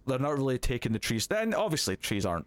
[0.05, 1.27] they're not really taking the trees.
[1.27, 2.45] Then obviously, trees aren't.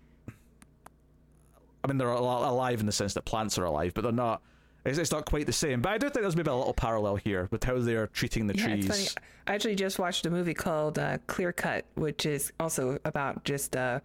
[1.82, 4.42] I mean, they're alive in the sense that plants are alive, but they're not.
[4.84, 5.82] It's, it's not quite the same.
[5.82, 8.56] But I do think there's maybe a little parallel here with how they're treating the
[8.56, 9.14] Yeah, trees.
[9.46, 13.76] I actually just watched a movie called uh, Clear Cut, which is also about just
[13.76, 14.00] uh,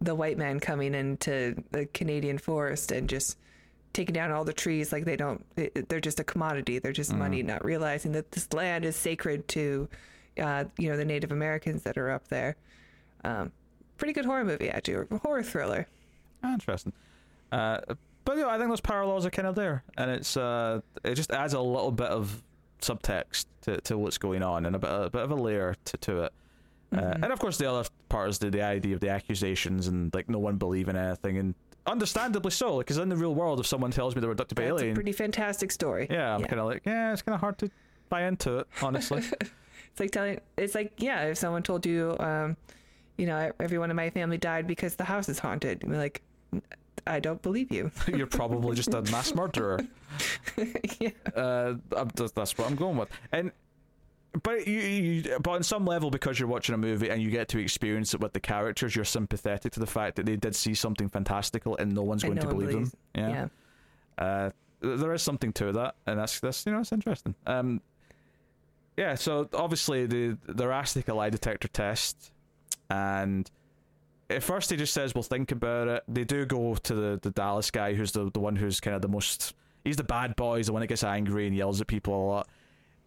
[0.00, 3.36] the white man coming into the Canadian forest and just
[3.92, 5.44] taking down all the trees like they don't.
[5.56, 6.78] they- They're just a commodity.
[6.78, 9.88] They're just money, not realizing that this land is sacred to,
[10.40, 12.56] uh, you know, the Native Americans that are up there.
[13.24, 13.50] Um,
[13.98, 15.88] pretty good horror movie, actually, or horror thriller.
[16.44, 16.92] Ah, Interesting.
[17.52, 17.80] Uh,
[18.24, 21.14] but you know, I think those parallels are kind of there, and it's uh, it
[21.14, 22.42] just adds a little bit of
[22.80, 25.96] subtext to, to what's going on and a bit a bit of a layer to,
[25.98, 26.32] to it.
[26.92, 27.24] Uh, Mm-hmm.
[27.24, 30.28] and of course, the other part is the, the idea of the accusations and like
[30.28, 31.54] no one believing anything, and
[31.86, 34.64] understandably so, because in the real world, if someone tells me they were abducted by
[34.64, 36.06] It's a pretty fantastic story.
[36.10, 36.46] yeah, I'm yeah.
[36.48, 37.70] kind of like, yeah, it's kind of hard to
[38.10, 39.22] buy into it, honestly.
[39.92, 40.40] It's like telling.
[40.56, 42.56] It's like yeah, if someone told you, um,
[43.18, 46.22] you know, everyone in my family died because the house is haunted, you're like,
[47.06, 47.90] I don't believe you.
[48.08, 49.80] You're probably just a mass murderer.
[51.00, 51.10] yeah.
[51.34, 53.08] uh, that's- what I'm going with.
[53.32, 53.50] And
[54.42, 57.48] but you, you, but on some level, because you're watching a movie and you get
[57.48, 60.72] to experience it with the characters, you're sympathetic to the fact that they did see
[60.74, 63.50] something fantastical and no one's And going no to one believe believes- them.
[64.18, 64.24] Yeah.
[64.24, 67.34] Uh, there is something to that, and that's that's you know it's interesting.
[67.46, 67.80] Um,
[68.96, 69.14] yeah.
[69.14, 72.32] So obviously the they're asked to lie detector test,
[72.90, 73.50] and
[74.32, 76.02] at first he just says we'll think about it.
[76.08, 79.02] They do go to the the Dallas guy who's the the one who's kind of
[79.02, 79.54] the most.
[79.84, 80.58] He's the bad boy.
[80.58, 82.48] He's the one that gets angry and yells at people a lot.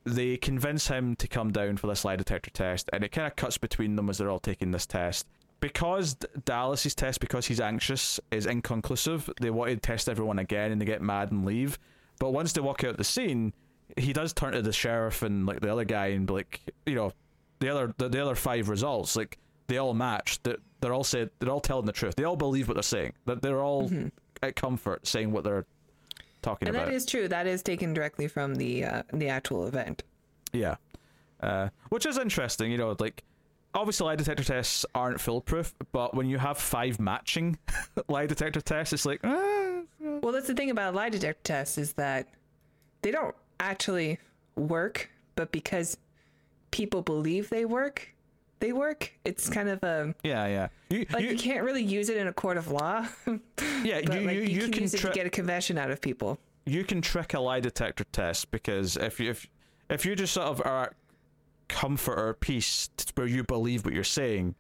[0.04, 3.36] They convince him to come down for this lie detector test, and it kind of
[3.36, 5.26] cuts between them as they're all taking this test.
[5.62, 6.14] Because
[6.44, 9.30] Dallas's test, because he's anxious, is inconclusive.
[9.42, 11.80] They want to test everyone again, and they get mad and leave.
[12.20, 13.54] But once they walk out the scene,
[13.98, 17.12] he does turn to the sheriff and like the other guy and like, you know,
[17.60, 19.38] the other the, the other five results, like
[19.68, 20.42] they all match.
[20.44, 22.16] They're, they're all said they're all telling the truth.
[22.16, 23.14] They all believe what they're saying.
[23.26, 23.92] That they're all
[24.44, 25.66] at comfort saying what they're
[26.42, 26.88] talking And about.
[26.88, 27.28] And that is true.
[27.28, 30.04] That is taken directly from the uh, the actual event.
[30.54, 30.76] Yeah.
[31.42, 33.24] Uh, which is interesting, you know, like
[33.74, 37.58] obviously lie detector tests aren't foolproof, but when you have five matching
[38.08, 41.94] lie detector tests, it's like, ah, Well, that's the thing about lie detector tests is
[41.94, 42.30] that
[43.02, 44.18] they don't actually
[44.56, 45.98] work, but because
[46.72, 48.15] people believe they work,
[48.60, 49.12] they work.
[49.26, 50.68] It's kind of a yeah, yeah.
[50.90, 53.08] You, like you, you, can't really use it in a court of law,
[53.84, 55.92] yeah, but you, like you, you, can, can use it to get a confession out
[55.92, 56.40] of people.
[56.66, 59.48] you can trick a lie detector test because if you if
[59.90, 60.94] if you just sort of are at
[61.68, 64.56] comfort or peace where you believe what you're saying,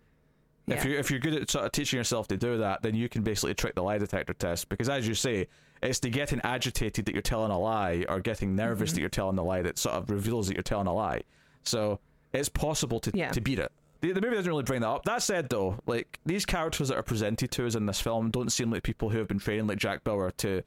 [0.68, 3.08] if you if you're good at sort of teaching yourself to do that, then you
[3.10, 5.48] can basically trick the lie detector test because as you say,
[5.84, 8.96] it's the getting agitated that you're telling a lie or getting nervous Mm-hmm.
[8.96, 11.22] that you're telling a lie that sort of reveals that you're telling a lie.
[11.64, 12.00] So
[12.34, 13.32] it's possible to Yeah.
[13.32, 13.72] to beat it.
[14.06, 15.06] The, the movie doesn't really bring that up.
[15.06, 18.52] That said, though, like these characters that are presented to us in this film don't
[18.52, 20.62] seem like people who have been trained like Jack Bauer to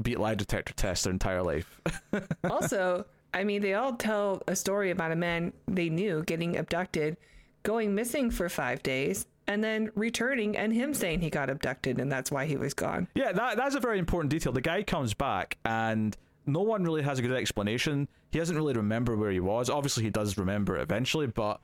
[0.00, 1.80] beat lie detector tests their entire life.
[2.50, 7.18] also, I mean, they all tell a story about a man they knew getting abducted,
[7.62, 12.10] going missing for five days, and then returning, and him saying he got abducted, and
[12.10, 13.08] that's why he was gone.
[13.14, 14.52] Yeah, that that's a very important detail.
[14.52, 16.16] The guy comes back and
[16.46, 18.08] no one really has a good explanation.
[18.30, 19.68] He doesn't really remember where he was.
[19.68, 21.60] Obviously, he does remember eventually, but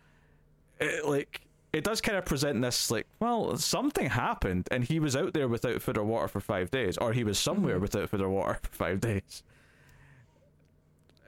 [0.80, 1.40] it, like
[1.72, 5.48] it does kind of present this like, well, something happened, and he was out there
[5.48, 8.58] without food or water for five days, or he was somewhere without food or water
[8.62, 9.42] for five days.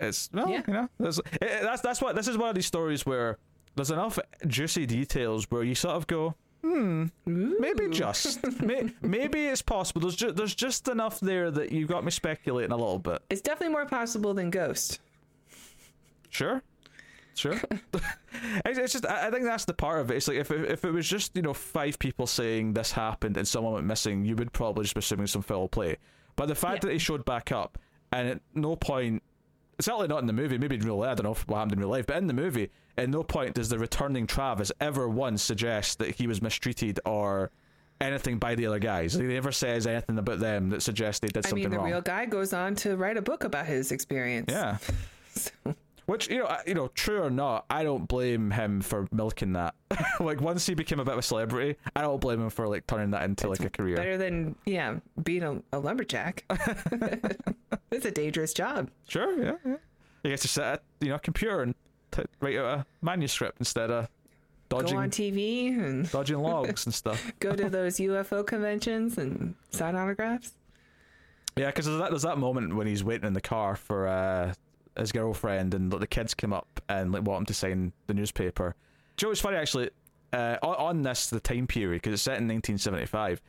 [0.00, 0.62] It's well, Yeah.
[0.66, 3.38] you know, that's, it, that's that's what this is one of these stories where
[3.76, 9.62] there's enough juicy details where you sort of go, hmm, maybe just, may, maybe it's
[9.62, 10.02] possible.
[10.02, 13.22] There's just there's just enough there that you got me speculating a little bit.
[13.30, 15.00] It's definitely more possible than Ghost.
[16.28, 16.62] Sure.
[17.36, 17.52] Sure.
[18.64, 20.16] it's, it's just I I think that's the part of it.
[20.16, 23.36] It's like if it, if it was just you know five people saying this happened
[23.36, 25.96] and someone went missing, you would probably just be assuming some foul play.
[26.36, 26.88] But the fact Yeah.
[26.88, 27.78] that he showed back up
[28.12, 29.22] and at no point,
[29.80, 31.78] certainly not in the movie, maybe in real life, I don't know what happened in
[31.80, 35.42] real life, but in the movie, at no point does the returning Travis ever once
[35.42, 37.50] suggest that he was mistreated or
[38.00, 39.14] anything by the other guys.
[39.14, 41.86] He never says anything about them that suggests they did I something mean, the wrong.
[41.86, 44.50] real guy goes on to write a book about his experience.
[44.50, 44.78] Yeah.
[45.36, 45.50] So,
[46.06, 49.52] Which you know, I- you know, true or not, I don't blame him for milking
[49.54, 49.74] that.
[50.20, 52.86] like once he became a bit of a celebrity, I don't blame him for like
[52.86, 53.96] turning that into like a career.
[53.96, 56.44] better than yeah, being a, a lumberjack.
[57.90, 58.90] it's a dangerous job.
[59.08, 59.76] Sure, yeah, yeah.
[60.22, 61.74] He gets to sit at you know a computer and
[62.12, 64.08] t- write out a manuscript instead of
[64.68, 67.32] dodging Go on TV and dodging logs and stuff.
[67.40, 70.52] go to those UFO conventions and sign autographs.
[71.56, 74.52] Yeah, because there's that there's that moment when he's waiting in the car for uh,
[74.98, 78.14] his girlfriend, and like, the kids come up and like want him to sign the
[78.14, 78.74] newspaper.
[79.16, 79.90] Joe, it's funny actually.
[80.32, 83.40] Uh, on, on this, the time period because it's set in 1975,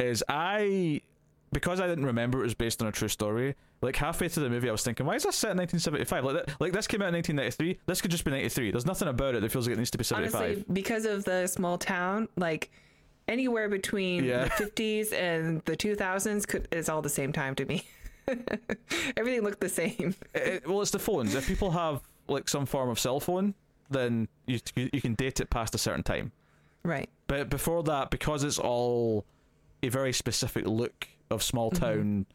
[0.00, 1.00] is I
[1.52, 3.54] because I didn't remember it was based on a true story.
[3.80, 6.24] Like halfway through the movie, I was thinking, why is this set in 1975?
[6.24, 7.78] Like, that, like this came out in 1993.
[7.86, 8.70] This could just be 93.
[8.72, 10.40] There's nothing about it that feels like it needs to be 75.
[10.40, 12.70] Honestly, because of the small town, like
[13.28, 14.44] anywhere between Yeah.
[14.44, 17.84] the 50s and the 2000s could is all the same time to me.
[19.16, 20.14] Everything looked the same.
[20.34, 21.34] It- well, it's the phones.
[21.34, 23.54] If people have like some form of cell phone,
[23.90, 26.32] then you you, can date it past a certain time.
[26.84, 27.08] Right.
[27.26, 29.24] But before that, because it's all
[29.82, 31.84] a very specific look of small mm-hmm.
[31.84, 32.26] town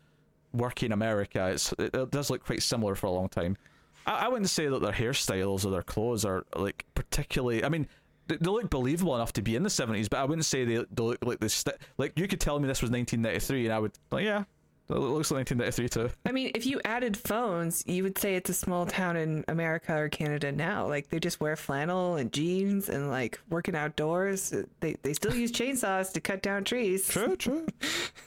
[0.54, 3.58] working America, it's it, it does look quite similar for a long time.
[4.06, 7.64] I, I wouldn't say that their hairstyles or their clothes are like particularly.
[7.64, 7.88] I mean,
[8.28, 10.86] they, they look believable enough to be in the seventies, but I wouldn't say they,
[10.92, 11.54] they look like this.
[11.54, 14.26] St- like you could tell me this was nineteen ninety three, and I would like,
[14.26, 14.44] yeah,
[14.90, 16.10] it looks like ninety three too.
[16.26, 19.96] I mean, if you added phones, you would say it's a small town in America
[19.96, 20.88] or Canada now.
[20.88, 24.54] Like they just wear flannel and jeans and like working outdoors.
[24.80, 27.08] They they still use chainsaws to cut down trees.
[27.08, 27.68] True, true.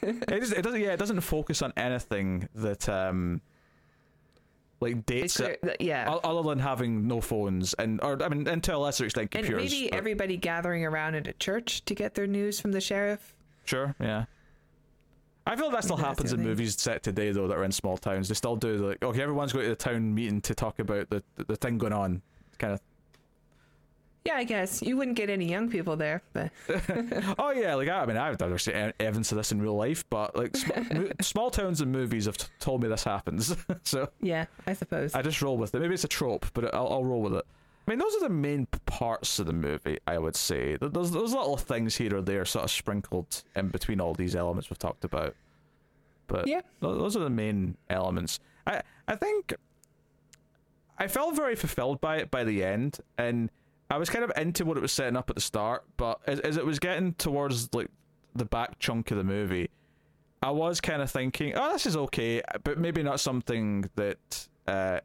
[0.03, 0.81] it, just, it doesn't.
[0.81, 3.41] Yeah, it doesn't focus on anything that um
[4.81, 6.11] like dates that- yeah.
[6.25, 9.49] Other than having no phones and, or I mean, and to a lesser extent, and
[9.49, 13.35] maybe everybody gathering around at a church to get their news from the sheriff.
[13.65, 14.25] Sure, yeah.
[15.47, 16.49] I feel that still that's happens in thing.
[16.49, 18.29] movies set today, though, that are in small towns.
[18.29, 21.23] They still do like, okay, everyone's going to the town meeting to talk about the
[21.47, 22.23] the, thing going on,
[22.59, 22.81] kind of.
[24.25, 26.53] Yeah, I guess you wouldn't get any young people there, but
[27.41, 30.05] Oh yeah, like I, I mean, I've never seen evidence of this in real life,
[30.11, 34.09] but like sm- mo- small towns and movies have t- told me this happens, so
[34.21, 35.13] yeah, I suppose.
[35.15, 35.81] I just roll with it.
[35.81, 37.45] Maybe it's a trope, but I'll, I'll roll with it.
[37.87, 40.77] I mean, those are the main parts of the movie, I would say.
[40.77, 44.37] Th- There's those little things here or there, sort of sprinkled in between all these
[44.37, 45.35] elements we've talked about.
[46.29, 46.61] But Yeah.
[46.81, 48.39] those are the main elements.
[48.67, 49.55] I I think
[50.99, 53.51] I felt very fulfilled by it by the end, and
[53.91, 55.85] I was kind of into what it was setting up at the start.
[55.97, 57.89] But as, as it was getting towards like
[58.35, 59.69] the back chunk of the movie,
[60.43, 65.01] I was kind of thinking, oh, this is okay, but maybe not something that uh,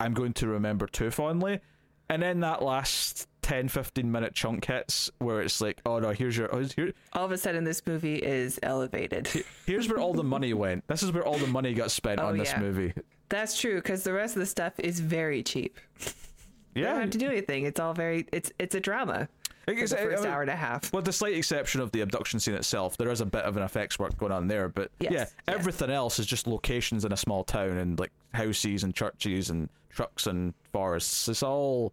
[0.00, 1.60] I'm going to remember too fondly.
[2.08, 6.36] And then that last 10, 15 minute chunk hits where it's like, oh no, here's
[6.36, 9.28] your, oh, here, All of a sudden, this movie is elevated.
[9.66, 10.86] here's where all the money went.
[10.86, 12.60] This is where all the money got spent Oh, on this yeah.
[12.60, 12.92] movie.
[13.28, 15.78] That's true because the rest of the stuff is very cheap.
[15.98, 16.80] Yeah.
[16.80, 17.64] You don't have to do anything.
[17.64, 18.26] It's all very.
[18.32, 19.28] It's it's a drama.
[19.66, 20.92] It's- the I- I first mean, hour and a half.
[20.92, 23.64] With the slight exception of the abduction scene itself, there is a bit of an
[23.64, 24.68] effects work going on there.
[24.68, 25.18] But Yes, yeah,
[25.48, 25.54] yeah.
[25.54, 29.68] everything else is just locations in a small town and like houses and churches and
[29.96, 31.28] trucks and forests.
[31.28, 31.92] It's all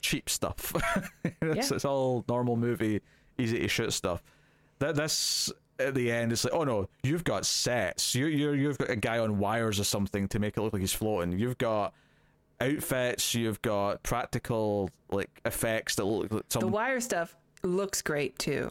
[0.00, 0.72] cheap stuff.
[1.24, 1.34] it's,
[1.70, 1.76] Yeah.
[1.76, 3.00] it's all normal movie,
[3.38, 4.22] easy to shoot stuff.
[4.78, 8.14] That this at the end, it's like, oh no, you've got sets.
[8.14, 10.80] You you you've got a guy on wires or something to make it look like
[10.80, 11.38] he's floating.
[11.38, 11.94] You've got
[12.60, 13.34] outfits.
[13.34, 18.70] You've got practical like effects that look like some The wire stuff looks great too.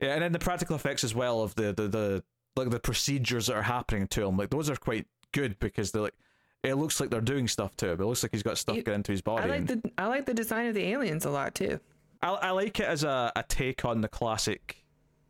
[0.00, 2.24] yeah, and then the practical effects as well of the the, the
[2.56, 6.02] like the procedures that are happening to him, like those are quite good because they're
[6.02, 6.14] like
[6.62, 8.00] it looks like they're doing stuff to him.
[8.00, 9.44] It looks like he's got stuff You- getting into his body.
[9.44, 11.80] I like the I like the design of the aliens a lot too.
[12.22, 14.78] I, I like it as a, a take on the classic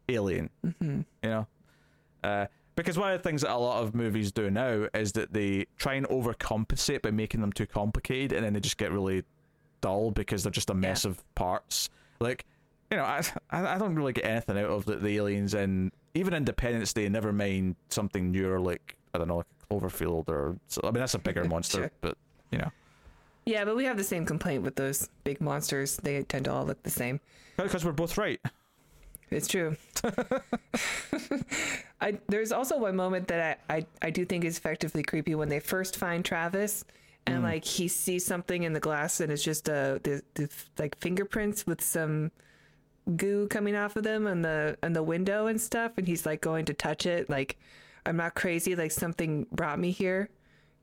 [0.08, 0.50] Alien.
[0.66, 1.00] Mm-hmm.
[1.22, 1.46] You know,
[2.22, 5.32] uh, because one of the things that a lot of movies do now is that
[5.32, 9.22] they try and overcompensate by making them too complicated, and then they just get really
[9.80, 11.88] dull because they're just a mess of parts.
[12.20, 12.44] Like,
[12.90, 15.92] you know, I I I don't really get anything out of the, the aliens, and
[16.14, 17.08] even Independence Day.
[17.08, 19.46] Never mind something newer like I don't know, like
[19.80, 21.90] Cloverfield or so, I mean that's a bigger monster, Sure.
[22.00, 22.18] but
[22.50, 22.70] you know,
[23.46, 25.96] Yeah, but we have the same complaint with those big monsters.
[25.96, 27.20] They tend to all look the same.
[27.56, 28.40] because we're both right.
[29.30, 29.76] It's true.
[32.00, 35.48] I there's also one moment that I, I, I do think is effectively creepy when
[35.48, 36.84] they first find Travis
[37.26, 40.48] and like he sees something in the glass and it's just uh the, the
[40.78, 42.30] like fingerprints with some
[43.16, 46.40] goo coming off of them and the and the window and stuff and he's like
[46.40, 47.56] going to touch it like
[48.06, 50.28] I'm not crazy like something brought me here,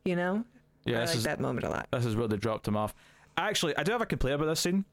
[0.06, 0.44] you know?
[0.86, 1.88] Yeah, I like is that moment a lot.
[1.92, 2.96] this is where they dropped him off.
[3.38, 4.86] Actually, I do have a complaint about this scene.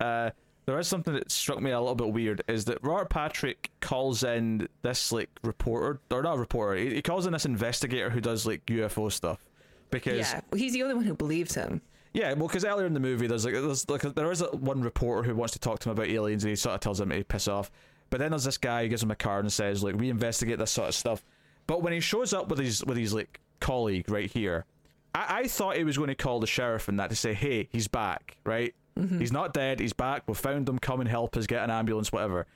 [0.00, 0.30] Uh,
[0.66, 2.42] there is something that struck me a little bit weird.
[2.46, 6.78] Is that Robert Patrick calls in this like reporter or not a reporter?
[6.78, 9.44] He, he calls in this investigator who does like UFO stuff
[9.90, 11.80] because Yeah, he's the only one who believes him.
[12.12, 14.82] Yeah, well, because earlier in the movie, there's like there's like there is a, one
[14.82, 17.10] reporter who wants to talk to him about aliens, and he sort of tells him
[17.10, 17.70] to piss off.
[18.10, 20.58] But then there's this guy who gives him a card and says, "Like, we investigate
[20.58, 21.24] this sort of stuff."
[21.68, 24.64] But when he shows up with his with his like colleague right here,
[25.14, 27.68] I, I thought he was going to call the sheriff and that to say, "Hey,
[27.70, 28.74] he's back, right?
[28.98, 29.20] Mm-hmm.
[29.20, 29.78] He's not dead.
[29.78, 30.24] He's back.
[30.26, 30.80] We found him.
[30.80, 31.46] Come and help us.
[31.46, 32.46] Get an ambulance, whatever."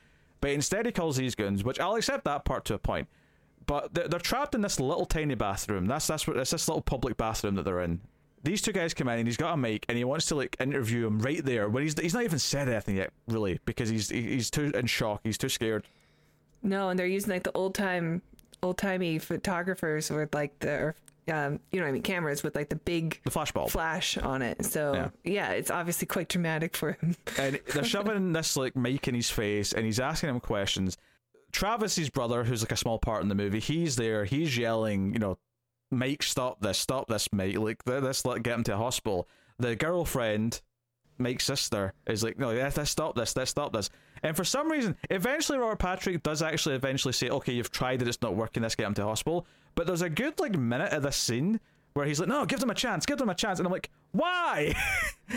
[0.40, 3.06] But instead, he calls these guns, which I'll accept that part to a point.
[3.66, 5.86] But they're, they're trapped in this little tiny bathroom.
[5.86, 8.00] That's that's what it's this little public bathroom that they're in.
[8.42, 10.56] These two guys come in and he's got a mic and he wants to like
[10.58, 14.08] interview him right there when he's he's not even said anything yet really because he's
[14.08, 15.20] he's too in shock.
[15.22, 15.86] He's too scared.
[16.62, 18.22] No, and they're using like the old time,
[18.62, 20.94] old timey photographers with like the, or,
[21.32, 23.70] um, you know, what I mean, cameras with like the big The flashbulb.
[23.70, 24.64] flash on it.
[24.64, 25.08] So Yeah.
[25.24, 25.50] yeah.
[25.50, 27.16] it's obviously quite dramatic for him.
[27.38, 30.96] and they're shoving this like mic in his face and he's asking him questions.
[31.52, 34.24] Travis's brother, who's like a small part in the movie, he's there.
[34.24, 35.38] He's yelling, you know,
[35.90, 37.58] Mike, stop this, stop this, Mike.
[37.58, 39.28] Like th- this, let get him to a hospital.
[39.58, 40.62] The girlfriend,
[41.18, 43.90] Mike's sister, is like, no, let's stop this, let's stop this.
[44.22, 48.08] And for some reason, eventually Robert Patrick does actually eventually say, okay, you've tried it,
[48.08, 49.46] it's not working, let's get him to hospital.
[49.74, 51.60] But there's a good like minute of this scene
[51.94, 53.58] where he's like, no, give them a chance, give them a chance.
[53.58, 54.74] And I'm like, why?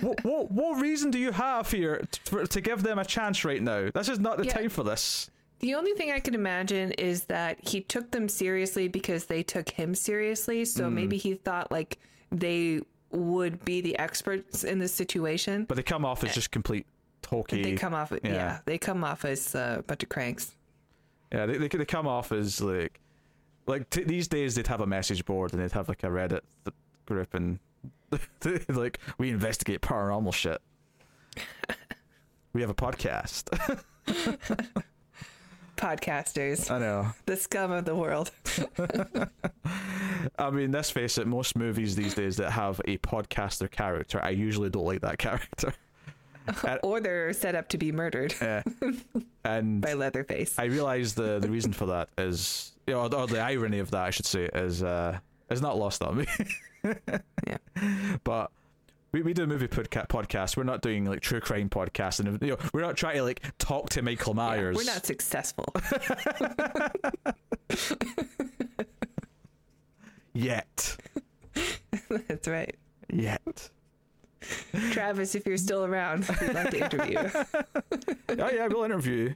[0.00, 3.44] what, what, what reason do you have here t- for, to give them a chance
[3.44, 3.90] right now?
[3.92, 4.52] This is not the Yeah.
[4.52, 5.30] time for this.
[5.60, 9.70] The only thing I can imagine is that he took them seriously because they took
[9.70, 10.64] him seriously.
[10.66, 10.94] So hmm.
[10.94, 11.98] maybe he thought like
[12.30, 12.80] they
[13.10, 15.64] would be the experts in this situation.
[15.64, 16.34] But they come off as eh.
[16.34, 16.86] just complete
[17.26, 17.62] hokey.
[17.62, 18.32] They come off, yeah.
[18.32, 18.58] yeah.
[18.64, 20.54] they come off as uh, a bunch of cranks.
[21.32, 23.00] Yeah, they, they, they come off as like,
[23.66, 26.40] like t- these days they'd have a message board and they'd have like a Reddit
[26.64, 26.74] th-
[27.04, 27.58] group and
[28.68, 30.60] like we investigate paranormal shit.
[32.52, 33.44] we have a podcast.
[35.76, 37.12] Podcasters, I know.
[37.26, 38.30] the scum of the world.
[40.38, 41.26] I mean, let's face it.
[41.26, 45.74] Most movies these days that have a podcaster character, I usually don't like that character.
[46.82, 48.34] or they're set up to be murdered
[49.44, 50.58] and by Leatherface.
[50.58, 54.02] I realize the the reason for that is, you know, or the irony of that,
[54.04, 55.18] I should say, is uh,
[55.50, 56.26] is not lost on me.
[57.46, 57.58] Yeah.
[58.22, 58.52] But
[59.10, 60.56] we, we do a movie podca- podcast.
[60.56, 63.42] We're not doing like true crime podcasts, and you know, we're not trying to like
[63.58, 64.76] talk to Michael Yeah, Myers.
[64.76, 65.66] we're not successful.
[70.32, 70.96] yet,
[72.28, 72.76] That's right.
[73.12, 73.70] yet.
[74.90, 77.30] Travis, if you're still around, we'd love to interview you.
[78.42, 79.34] oh yeah, we'll interview you.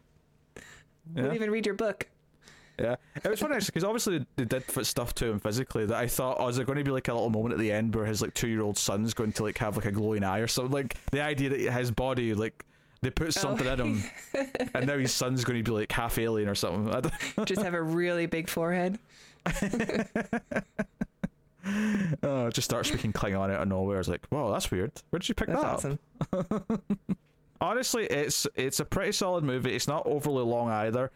[1.15, 2.07] We'll even read your book.
[2.79, 5.97] Yeah, it was funny actually because obviously they did put stuff to him physically that
[5.97, 7.95] I thought, oh, is there going to be like a little moment at the end
[7.95, 10.39] where his like two year old son's going to like have like a glowing eye
[10.39, 10.73] or something?
[10.73, 12.65] Like the idea that his body like
[13.03, 13.31] they put oh.
[13.31, 14.05] something in him,
[14.75, 17.11] and now his son's going to be like half alien or something.
[17.45, 18.99] Just have a really big forehead.
[22.23, 24.01] Oh, uh, it just starts speaking Klingon out of nowhere.
[24.01, 24.93] It's like, whoa, that's weird.
[25.11, 25.99] Where did you pick That's that awesome.
[26.33, 26.83] up?
[27.61, 29.75] Honestly, it's it's a pretty solid movie.
[29.75, 31.11] It's not overly long either.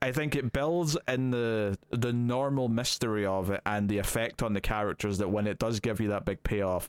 [0.00, 4.52] I think it builds in the the normal mystery of it and the effect on
[4.52, 6.88] the characters that when it does give you that big payoff,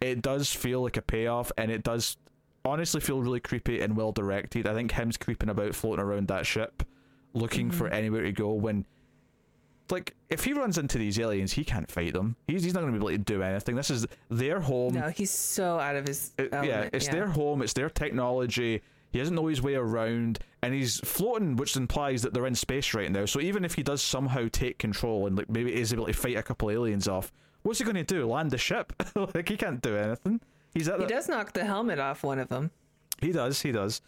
[0.00, 2.16] it does feel like a payoff and it does
[2.64, 4.66] honestly feel really creepy and well directed.
[4.66, 6.82] I think him's creeping about floating around that ship
[7.34, 7.94] looking for mm-hmm.
[7.94, 8.86] anywhere to go when
[9.90, 12.36] like if he runs into these aliens, he can't fight them.
[12.46, 13.76] He's he's not going to be able to do anything.
[13.76, 14.94] This is their home.
[14.94, 18.82] No, he's so out of his It- yeah, element, it's their home, it's their technology.
[19.12, 22.94] He doesn't know his way around, and he's floating, which implies that they're in space
[22.94, 23.26] right now.
[23.26, 26.36] So even if he does somehow take control and like maybe is able to fight
[26.36, 27.30] a couple aliens off,
[27.62, 28.26] what's he going to do?
[28.26, 28.92] Land the ship?
[29.34, 30.40] like he can't do anything.
[30.74, 32.72] He's at He the, does knock the helmet off one of them.
[33.20, 34.00] he does, he does,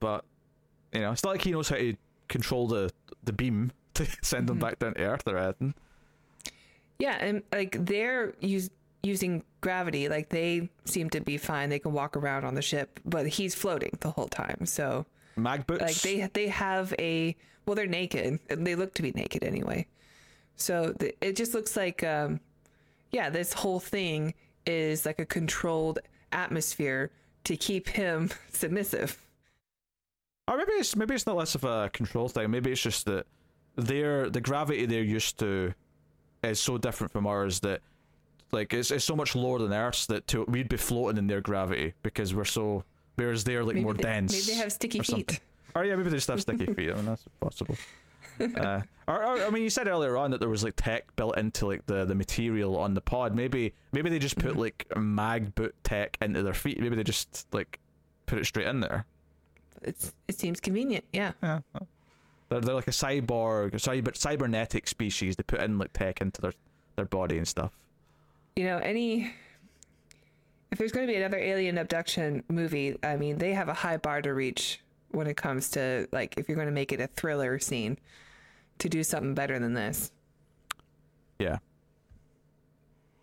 [0.00, 0.24] but
[0.92, 1.94] you know, it's not like he knows how to
[2.28, 2.90] control the
[3.24, 5.74] the beam to send them back down to Earth or anything.
[6.98, 8.70] Yeah, and like they're use
[9.02, 10.08] using gravity.
[10.08, 11.68] Like they seem to be fine.
[11.68, 14.66] They can walk around on the ship, but he's floating the whole time.
[14.66, 15.82] So Mag boots.
[15.82, 17.36] like they they have a
[17.66, 18.38] well, they're naked.
[18.48, 19.86] They look to be naked anyway.
[20.56, 22.40] So the, it just looks like um,
[23.10, 24.34] yeah, this whole thing
[24.66, 25.98] is like a controlled
[26.32, 27.10] atmosphere
[27.44, 29.18] to keep him submissive.
[30.48, 32.50] Or maybe it's maybe it's not less of a control thing.
[32.50, 33.26] Maybe it's just that
[33.76, 35.74] their the gravity they're used to
[36.42, 37.80] is so different from ours that
[38.50, 41.40] like it's it's so much lower than Earth's that to, we'd be floating in their
[41.40, 42.84] gravity because we're so
[43.16, 44.32] whereas they're like Maybe more they, dense.
[44.32, 45.24] Maybe they have sticky or something.
[45.24, 45.40] feet.
[45.74, 46.90] Or yeah, maybe they just have sticky feet.
[46.90, 47.76] I mean, that's possible.
[48.56, 51.38] uh, or, or I mean, you said earlier on that there was like tech built
[51.38, 53.34] into like the, the material on the pod.
[53.34, 56.80] Maybe maybe they just put like mag boot tech into their feet.
[56.80, 57.78] Maybe they just like
[58.26, 59.06] put it straight in there.
[59.82, 61.04] It's it seems convenient.
[61.12, 61.32] Yeah.
[61.42, 61.60] Yeah.
[62.52, 65.36] They're, they're like a cyborg, cyber, cybernetic species.
[65.36, 66.52] They put in like tech into their,
[66.96, 67.72] their body and stuff.
[68.56, 69.32] you know, any
[70.70, 73.96] if there's going to be another alien abduction movie, I mean, they have a high
[73.96, 74.80] bar to reach
[75.10, 77.98] when it comes to like if you're going to make it a thriller scene
[78.78, 80.12] to do something better than this.
[81.38, 81.58] Yeah.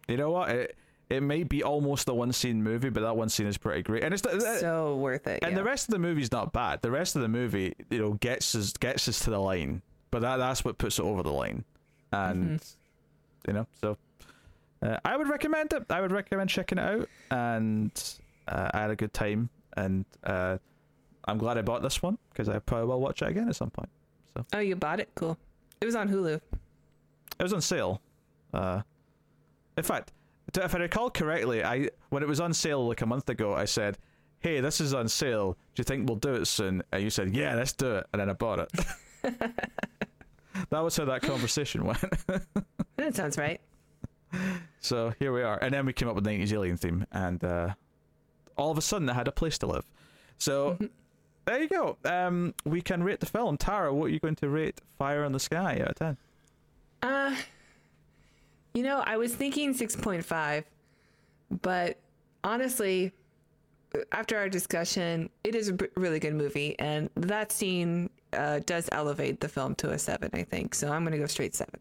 [0.07, 0.49] You know what?
[0.49, 0.75] It
[1.10, 4.03] it might be almost a one scene movie, but that one scene is pretty great,
[4.03, 4.24] and it's
[4.60, 5.39] So worth it.
[5.43, 5.57] and yeah.
[5.57, 6.82] the rest of the movie's not bad.
[6.82, 9.82] The rest of the movie, you know, gets us gets us to the line,
[10.12, 11.64] but that that's what puts it over the line,
[12.12, 12.64] and
[13.47, 13.97] you know, so
[14.84, 15.86] uh, I would recommend it.
[15.89, 17.91] I would recommend checking it out, and
[18.47, 20.57] uh, I had a good time, and uh,
[21.26, 23.70] I'm glad I bought this one because I probably will watch it again at some
[23.72, 23.89] point.
[24.36, 24.45] So.
[24.53, 25.10] Oh, you bought it?
[25.16, 25.38] Cool.
[25.82, 26.36] It was on Hulu.
[26.36, 28.01] It was on sale.
[28.53, 28.82] Uh,
[29.78, 30.12] in fact,
[30.58, 33.66] if I recall correctly, I when it was on sale like a month ago, I
[33.66, 33.97] said,
[34.39, 35.54] "Hey, this is on sale.
[35.54, 38.20] Do you think we'll do it soon?" And you said, "Yeah, let's do it." And
[38.20, 38.72] then I bought it.
[40.70, 42.04] that was how that conversation went.
[42.97, 43.62] That sounds right.
[44.82, 47.41] so here we are, and then we came up with the '90s alien theme, and
[47.41, 47.74] uh,
[48.58, 49.86] all of a sudden, I had a place to live.
[50.38, 50.78] So.
[51.45, 51.97] There you go.
[52.06, 53.58] Um, we can rate the film.
[53.58, 56.18] Tara, what are you going to rate Fire in the Sky out of ten?
[57.02, 57.36] Uh,
[58.74, 60.63] you know, I was thinking 6.5,
[61.61, 61.97] but
[62.43, 63.11] honestly,
[64.11, 69.39] after our discussion, it is a really good movie, and that scene uh, does elevate
[69.39, 70.76] the film to a 7, I think.
[70.76, 71.80] So I'm going to go straight 7.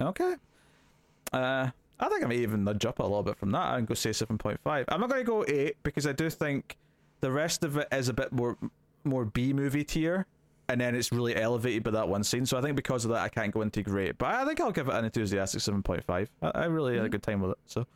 [0.00, 0.34] Okay.
[1.32, 3.94] Uh, I think I may even nudge up a little bit from that and go
[3.94, 4.84] say seven point five.
[4.88, 6.76] I'm not going to go eight because I do think
[7.20, 8.58] the rest of it is a bit more
[9.04, 10.26] more B movie tier,
[10.68, 12.46] and then it's really elevated by that one scene.
[12.46, 14.18] So I think because of that, I can't go into great.
[14.18, 16.30] But I think I'll give it an enthusiastic seven point five.
[16.42, 17.58] I, I really had a good time with it.
[17.66, 17.86] So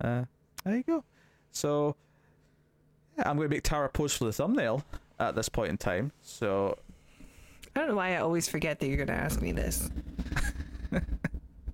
[0.00, 0.24] uh,
[0.64, 1.04] there you go.
[1.50, 1.96] So
[3.16, 4.84] yeah, I'm going to make Tara pose for the thumbnail
[5.18, 6.12] at this point in time.
[6.22, 6.78] So
[7.74, 9.90] I don't know why I always forget that you're going to ask me this.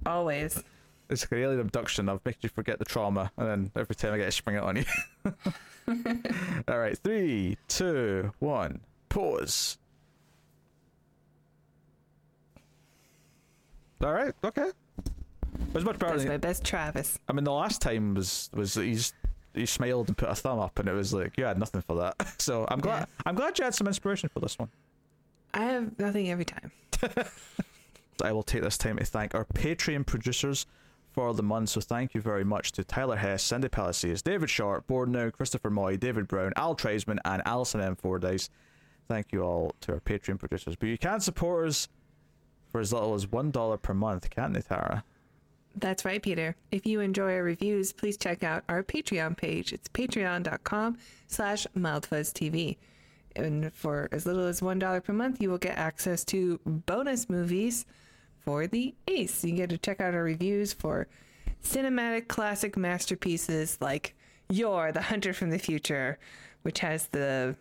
[0.06, 0.62] always.
[1.08, 2.08] It's like an alien abduction.
[2.08, 4.62] I've made you forget the trauma, and then every time I get to spring it
[4.62, 4.84] on you.
[6.68, 9.76] All right, three, two, one, pause.
[14.02, 14.66] All right, okay.
[14.66, 16.12] It was much better.
[16.12, 17.18] That's Than, my best Travis.
[17.28, 19.12] I mean, the last time was was he's
[19.54, 21.96] he smiled and put a thumb up, and it was like you had nothing for
[21.96, 22.16] that.
[22.40, 24.70] So I'm glad I'm glad you had some inspiration for this one.
[25.52, 26.72] I have nothing every time.
[28.22, 30.66] I will take this time to thank our Patreon producers
[31.12, 31.70] for the month.
[31.70, 35.96] So thank you very much to Tyler Hess, Cindy Palacios, David Short, Bordnow, Christopher Moy,
[35.96, 37.96] David Brown, Al Treisman, and Alison M.
[37.96, 38.48] Fordyce.
[39.08, 40.76] Thank you all to our Patreon producers.
[40.76, 41.88] But you can support us
[42.70, 45.04] for as little as $1 per month, can't they, Tara?
[45.76, 46.56] That's right, Peter.
[46.70, 49.72] If you enjoy our reviews, please check out our Patreon page.
[49.72, 50.98] It's patreon.com
[51.28, 52.76] slash mildfuzztv.
[53.36, 57.86] And for as little as $1 per month, you will get access to bonus movies
[58.44, 59.44] for the Ace.
[59.44, 61.06] You get to check out our reviews for
[61.62, 64.14] cinematic classic masterpieces like
[64.48, 66.18] Yor, the Hunter from the Future,
[66.62, 67.54] which has the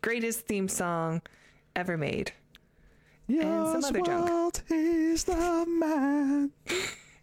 [0.00, 1.20] greatest theme song
[1.76, 2.32] ever made.
[3.38, 4.28] Some other junk.
[4.30, 6.50] Walt is the man.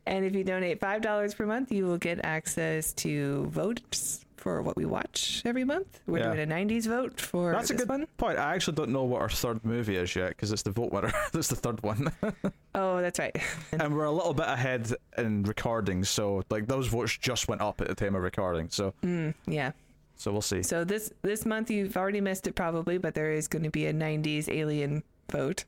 [0.05, 4.77] And if you donate $5 per month, you will get access to votes for what
[4.77, 5.99] we watch every month.
[6.07, 6.33] We're Yeah.
[6.33, 8.05] doing a 90s vote for That's a good one.
[8.17, 8.37] point.
[8.39, 11.11] I actually don't know what our third movie is yet because it's the vote winner.
[11.33, 12.11] that's the third one.
[12.79, 13.35] Oh, that's right.
[13.71, 17.81] and we're a little bit ahead in recording, so like those votes just went up
[17.81, 18.69] at the time of recording.
[18.69, 19.71] So Mm, yeah.
[20.15, 20.61] so we'll see.
[20.61, 23.87] So this this month you've already missed it probably, but there is going to be
[23.87, 25.01] a 90s alien
[25.31, 25.65] vote.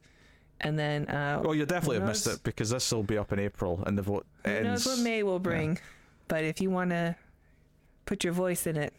[0.62, 3.40] And then uh Well, you'll definitely have missed it because this will be up in
[3.40, 4.86] April, and the vote who ends.
[4.86, 5.80] knows what May will bring.
[6.28, 7.16] But if you want to
[8.06, 8.94] put your voice in it,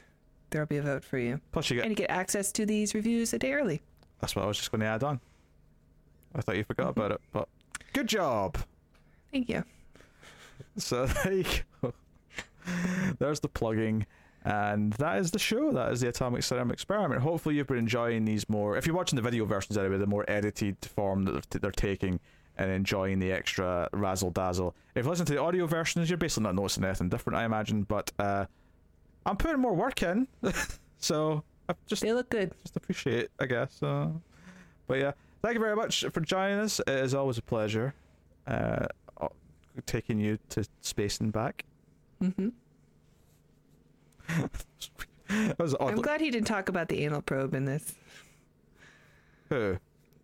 [0.50, 1.40] there'll be a vote for you.
[1.52, 3.82] Plus, you get And you get access to these reviews a day early.
[4.20, 5.20] that's what I was just going to add on.
[6.34, 7.00] I thought you forgot Mm-hmm.
[7.00, 7.48] about it, but
[7.92, 8.56] good job.
[9.32, 9.64] Thank you.
[10.76, 11.44] So there you
[11.82, 11.92] go.
[13.18, 14.06] there's the plugging.
[14.44, 15.70] And that is the show.
[15.72, 17.20] That is the Atomic Cinema Experiment.
[17.22, 18.76] Hopefully, you've been enjoying these more.
[18.76, 22.20] If you're watching the video versions anyway, the more edited form that they're, they're taking
[22.56, 24.74] and enjoying the extra razzle dazzle.
[24.94, 27.82] If you listen to the audio versions, you're basically not noticing anything different, I imagine.
[27.82, 28.46] But uh,
[29.26, 30.26] I'm putting more work in,
[30.98, 32.52] so I just They look good.
[32.62, 33.82] just appreciate, it, I guess.
[33.82, 34.08] Uh,
[34.86, 35.12] but yeah,
[35.42, 36.80] thank you very much for joining us.
[36.80, 37.94] It is always a pleasure
[38.46, 38.86] uh,
[39.86, 41.64] taking you to space and back.
[42.20, 42.48] hmm
[45.28, 45.74] that was.
[45.80, 47.94] I'm glad he didn't talk about the anal probe in this.
[49.48, 49.78] Who?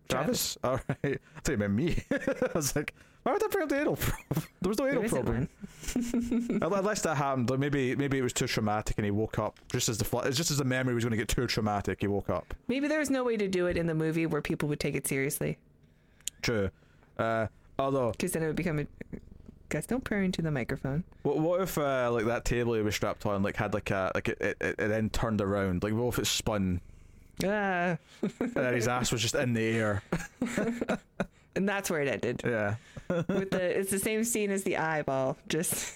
[0.09, 0.57] Travis?
[0.63, 0.97] All right.
[1.03, 2.03] I thought you meant me.
[2.11, 2.93] I was like,
[3.23, 4.43] why would I bring up the anal probe?
[4.61, 5.49] There was no anal probe.
[6.61, 9.87] Unless that happened, like maybe maybe it was too traumatic and he woke up just
[9.89, 11.99] as the fl- just as the memory was going to get too traumatic.
[12.01, 12.53] He woke up.
[12.67, 14.95] Maybe there was no way to do it in the movie where people would take
[14.95, 15.57] it seriously,
[16.41, 16.69] True.
[17.17, 17.47] Uh,
[17.79, 18.87] although, because then it would become a.
[19.69, 21.03] Guys, don't pray into the microphone.
[21.23, 24.11] what, what if uh, like that table he was strapped on like had like a
[24.15, 25.83] like it, it, it then turned around?
[25.83, 26.79] Like what if it spun
[27.43, 27.97] Ah,
[28.39, 30.03] and then his ass was just in the air?
[31.55, 32.41] and that's where it ended.
[32.43, 32.75] Yeah.
[33.09, 35.93] With the, it's the same scene as the eyeball, just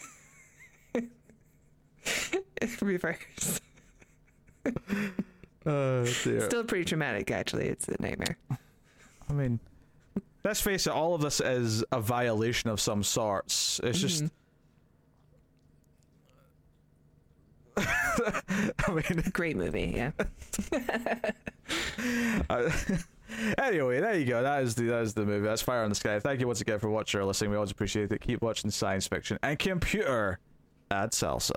[2.81, 3.59] reverse.
[5.65, 6.41] Oh dear.
[6.41, 7.67] Still pretty traumatic, actually.
[7.67, 8.37] It's a nightmare.
[9.29, 9.59] I mean,
[10.43, 10.91] let's face it.
[10.93, 13.79] All of this is a violation of some sorts.
[13.83, 14.23] It's just.
[14.23, 14.31] Mhm.
[17.77, 20.11] I mean, Great movie, yeah.
[22.49, 22.69] Uh,
[23.57, 24.43] anyway, there you go.
[24.43, 25.45] That is the that is the movie.
[25.45, 26.19] That's Fire in the Sky.
[26.19, 27.51] Thank you once again for watching or listening.
[27.51, 28.19] We always appreciate it.
[28.19, 30.39] Keep watching science fiction and computer
[30.89, 31.51] ad salsa.